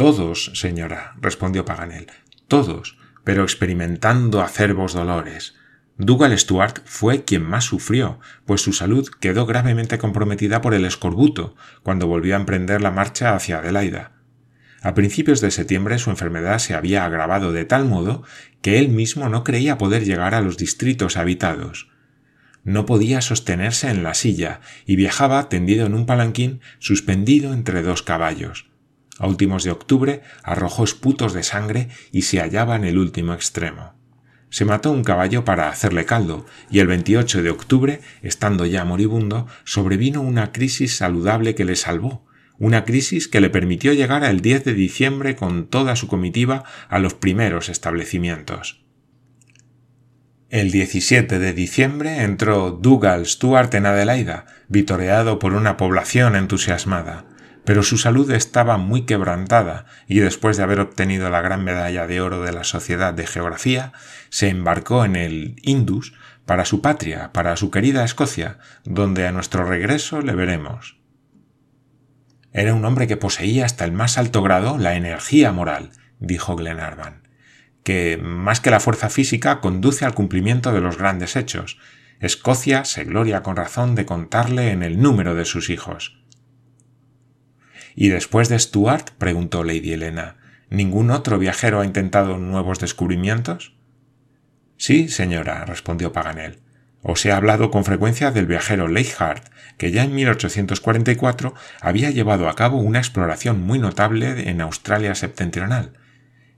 Todos, 0.01 0.53
señora, 0.55 1.13
respondió 1.21 1.67
Paganel, 1.67 2.07
todos, 2.49 2.97
pero 3.23 3.43
experimentando 3.43 4.41
acerbos 4.41 4.95
dolores. 4.95 5.57
Dougal 5.99 6.39
Stuart 6.39 6.79
fue 6.87 7.27
quien 7.27 7.43
más 7.43 7.65
sufrió, 7.65 8.19
pues 8.47 8.63
su 8.63 8.73
salud 8.73 9.07
quedó 9.21 9.45
gravemente 9.45 9.99
comprometida 9.99 10.63
por 10.63 10.73
el 10.73 10.87
escorbuto 10.87 11.55
cuando 11.83 12.07
volvió 12.07 12.35
a 12.35 12.39
emprender 12.39 12.81
la 12.81 12.91
marcha 12.91 13.35
hacia 13.35 13.59
Adelaida. 13.59 14.13
A 14.81 14.95
principios 14.95 15.43
de 15.43 15.51
septiembre 15.51 15.99
su 15.99 16.09
enfermedad 16.09 16.61
se 16.61 16.73
había 16.73 17.05
agravado 17.05 17.53
de 17.53 17.67
tal 17.67 17.85
modo 17.85 18.23
que 18.63 18.79
él 18.79 18.89
mismo 18.89 19.29
no 19.29 19.45
creía 19.45 19.77
poder 19.77 20.07
llegar 20.07 20.35
a 20.35 20.41
los 20.41 20.57
distritos 20.57 21.19
habitados. 21.19 21.91
No 22.65 22.87
podía 22.87 23.21
sostenerse 23.21 23.91
en 23.91 24.03
la 24.03 24.15
silla 24.15 24.63
y 24.87 24.97
viajaba 24.97 25.51
tendido 25.51 25.85
en 25.85 25.93
un 25.93 26.07
palanquín 26.07 26.63
suspendido 26.79 27.53
entre 27.53 27.83
dos 27.83 28.03
caballos. 28.03 28.69
A 29.20 29.26
últimos 29.26 29.64
de 29.64 29.70
octubre 29.70 30.22
arrojó 30.42 30.83
esputos 30.83 31.35
de 31.35 31.42
sangre 31.42 31.88
y 32.11 32.22
se 32.22 32.40
hallaba 32.40 32.74
en 32.74 32.85
el 32.85 32.98
último 32.98 33.35
extremo. 33.35 33.92
Se 34.48 34.64
mató 34.64 34.90
un 34.90 35.04
caballo 35.04 35.44
para 35.44 35.68
hacerle 35.68 36.06
caldo, 36.06 36.46
y 36.70 36.78
el 36.78 36.87
28 36.87 37.42
de 37.42 37.50
octubre, 37.50 38.00
estando 38.22 38.64
ya 38.64 38.85
moribundo, 38.87 39.46
sobrevino 39.64 40.22
una 40.22 40.52
crisis 40.52 40.96
saludable 40.96 41.54
que 41.54 41.66
le 41.66 41.76
salvó, 41.76 42.26
una 42.59 42.87
crisis 42.87 43.28
que 43.28 43.42
le 43.42 43.50
permitió 43.50 43.92
llegar 43.92 44.24
el 44.24 44.40
10 44.40 44.64
de 44.64 44.72
diciembre 44.72 45.37
con 45.37 45.66
toda 45.66 45.96
su 45.96 46.09
comitiva 46.09 46.64
a 46.88 46.98
los 46.98 47.12
primeros 47.12 47.68
establecimientos. 47.68 48.83
El 50.48 50.70
17 50.70 51.38
de 51.38 51.52
diciembre 51.52 52.22
entró 52.22 52.70
Dougal 52.72 53.26
Stuart 53.26 53.72
en 53.74 53.85
Adelaida, 53.85 54.46
vitoreado 54.66 55.38
por 55.38 55.52
una 55.52 55.76
población 55.76 56.35
entusiasmada, 56.35 57.26
pero 57.70 57.85
su 57.85 57.98
salud 57.98 58.33
estaba 58.33 58.78
muy 58.78 59.02
quebrantada 59.02 59.87
y 60.09 60.18
después 60.18 60.56
de 60.56 60.64
haber 60.64 60.80
obtenido 60.80 61.30
la 61.30 61.40
gran 61.40 61.62
medalla 61.62 62.09
de 62.09 62.20
oro 62.20 62.42
de 62.42 62.50
la 62.50 62.64
Sociedad 62.64 63.14
de 63.14 63.28
Geografía, 63.28 63.92
se 64.28 64.48
embarcó 64.48 65.04
en 65.04 65.14
el 65.14 65.54
Indus 65.62 66.12
para 66.46 66.64
su 66.64 66.83
patria, 66.83 67.30
para 67.33 67.54
su 67.54 67.70
querida 67.70 68.04
Escocia, 68.04 68.59
donde 68.83 69.24
a 69.24 69.30
nuestro 69.30 69.64
regreso 69.64 70.20
le 70.20 70.35
veremos. 70.35 70.98
Era 72.52 72.74
un 72.74 72.85
hombre 72.85 73.06
que 73.06 73.16
poseía 73.16 73.66
hasta 73.66 73.85
el 73.85 73.92
más 73.92 74.18
alto 74.18 74.42
grado 74.42 74.76
la 74.76 74.96
energía 74.96 75.52
moral, 75.52 75.92
dijo 76.18 76.56
Glenarvan, 76.56 77.28
que, 77.85 78.18
más 78.20 78.59
que 78.59 78.72
la 78.72 78.80
fuerza 78.80 79.11
física, 79.11 79.61
conduce 79.61 80.04
al 80.04 80.14
cumplimiento 80.14 80.72
de 80.72 80.80
los 80.80 80.98
grandes 80.98 81.37
hechos. 81.37 81.78
Escocia 82.18 82.85
se 82.85 83.04
gloria 83.04 83.44
con 83.44 83.54
razón 83.54 83.94
de 83.94 84.06
contarle 84.06 84.72
en 84.72 84.83
el 84.83 85.00
número 85.00 85.37
de 85.37 85.44
sus 85.44 85.70
hijos. 85.70 86.19
¿Y 87.94 88.09
después 88.09 88.48
de 88.48 88.59
Stuart? 88.59 89.11
preguntó 89.18 89.64
Lady 89.64 89.92
Helena. 89.92 90.37
¿Ningún 90.70 91.11
otro 91.11 91.38
viajero 91.38 91.81
ha 91.81 91.85
intentado 91.85 92.38
nuevos 92.38 92.79
descubrimientos? 92.79 93.74
Sí, 94.76 95.09
señora, 95.09 95.64
respondió 95.64 96.12
Paganel. 96.12 96.61
Os 97.03 97.24
he 97.24 97.33
hablado 97.33 97.70
con 97.70 97.85
frecuencia 97.85 98.31
del 98.31 98.46
viajero 98.46 98.87
Leichhardt, 98.87 99.50
que 99.79 99.90
ya 99.90 100.05
en 100.05 100.14
1844 100.14 101.55
había 101.81 102.11
llevado 102.11 102.48
a 102.48 102.55
cabo 102.55 102.79
una 102.79 102.98
exploración 102.98 103.61
muy 103.61 103.79
notable 103.79 104.48
en 104.50 104.61
Australia 104.61 105.14
septentrional. 105.14 105.94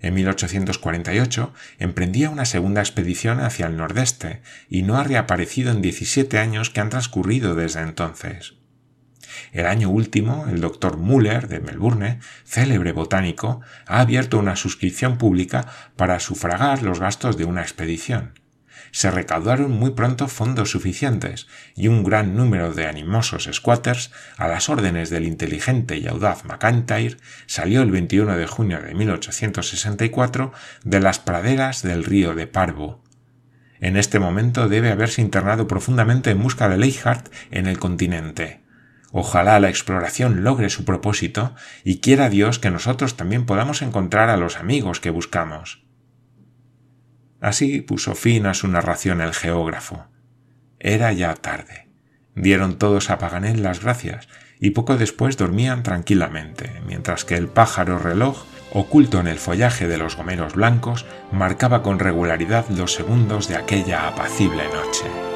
En 0.00 0.14
1848 0.14 1.54
emprendía 1.78 2.28
una 2.28 2.44
segunda 2.44 2.80
expedición 2.80 3.38
hacia 3.40 3.66
el 3.66 3.76
nordeste 3.76 4.42
y 4.68 4.82
no 4.82 4.98
ha 4.98 5.04
reaparecido 5.04 5.70
en 5.70 5.80
17 5.80 6.38
años 6.38 6.70
que 6.70 6.80
han 6.80 6.90
transcurrido 6.90 7.54
desde 7.54 7.80
entonces. 7.80 8.54
El 9.52 9.66
año 9.66 9.90
último, 9.90 10.46
el 10.48 10.60
doctor 10.60 10.96
Muller 10.96 11.48
de 11.48 11.60
Melbourne, 11.60 12.20
célebre 12.44 12.92
botánico, 12.92 13.60
ha 13.86 14.00
abierto 14.00 14.38
una 14.38 14.56
suscripción 14.56 15.18
pública 15.18 15.66
para 15.96 16.20
sufragar 16.20 16.82
los 16.82 17.00
gastos 17.00 17.36
de 17.36 17.44
una 17.44 17.62
expedición 17.62 18.34
se 18.92 19.10
recaudaron 19.10 19.72
muy 19.72 19.90
pronto 19.92 20.28
fondos 20.28 20.70
suficientes 20.70 21.48
y 21.74 21.88
un 21.88 22.04
gran 22.04 22.36
número 22.36 22.72
de 22.72 22.86
animosos 22.86 23.48
squatters, 23.52 24.12
a 24.36 24.46
las 24.48 24.68
órdenes 24.68 25.10
del 25.10 25.24
inteligente 25.24 25.96
y 25.96 26.06
audaz 26.06 26.44
McIntyre, 26.44 27.16
salió 27.46 27.82
el 27.82 27.90
21 27.90 28.36
de 28.36 28.46
junio 28.46 28.80
de 28.80 28.94
1864 28.94 30.52
de 30.84 31.00
las 31.00 31.18
praderas 31.18 31.82
del 31.82 32.04
río 32.04 32.34
de 32.34 32.46
Parvo. 32.46 33.02
En 33.80 33.96
este 33.96 34.20
momento 34.20 34.68
debe 34.68 34.90
haberse 34.90 35.22
internado 35.22 35.66
profundamente 35.66 36.30
en 36.30 36.42
busca 36.42 36.68
de 36.68 36.76
Leichhardt 36.76 37.32
en 37.50 37.66
el 37.66 37.78
continente. 37.78 38.61
Ojalá 39.12 39.60
la 39.60 39.68
exploración 39.68 40.42
logre 40.42 40.70
su 40.70 40.86
propósito 40.86 41.54
y 41.84 42.00
quiera 42.00 42.30
Dios 42.30 42.58
que 42.58 42.70
nosotros 42.70 43.16
también 43.16 43.44
podamos 43.44 43.82
encontrar 43.82 44.30
a 44.30 44.38
los 44.38 44.56
amigos 44.56 45.00
que 45.00 45.10
buscamos. 45.10 45.84
Así 47.40 47.82
puso 47.82 48.14
fin 48.14 48.46
a 48.46 48.54
su 48.54 48.68
narración 48.68 49.20
el 49.20 49.34
geógrafo. 49.34 50.06
Era 50.78 51.12
ya 51.12 51.34
tarde. 51.34 51.88
Dieron 52.34 52.78
todos 52.78 53.10
a 53.10 53.18
Paganel 53.18 53.62
las 53.62 53.82
gracias 53.82 54.28
y 54.58 54.70
poco 54.70 54.96
después 54.96 55.36
dormían 55.36 55.82
tranquilamente, 55.82 56.80
mientras 56.86 57.26
que 57.26 57.36
el 57.36 57.48
pájaro 57.48 57.98
reloj, 57.98 58.44
oculto 58.72 59.20
en 59.20 59.26
el 59.26 59.38
follaje 59.38 59.88
de 59.88 59.98
los 59.98 60.16
gomeros 60.16 60.54
blancos, 60.54 61.04
marcaba 61.32 61.82
con 61.82 61.98
regularidad 61.98 62.66
los 62.70 62.94
segundos 62.94 63.48
de 63.48 63.56
aquella 63.56 64.08
apacible 64.08 64.62
noche. 64.72 65.31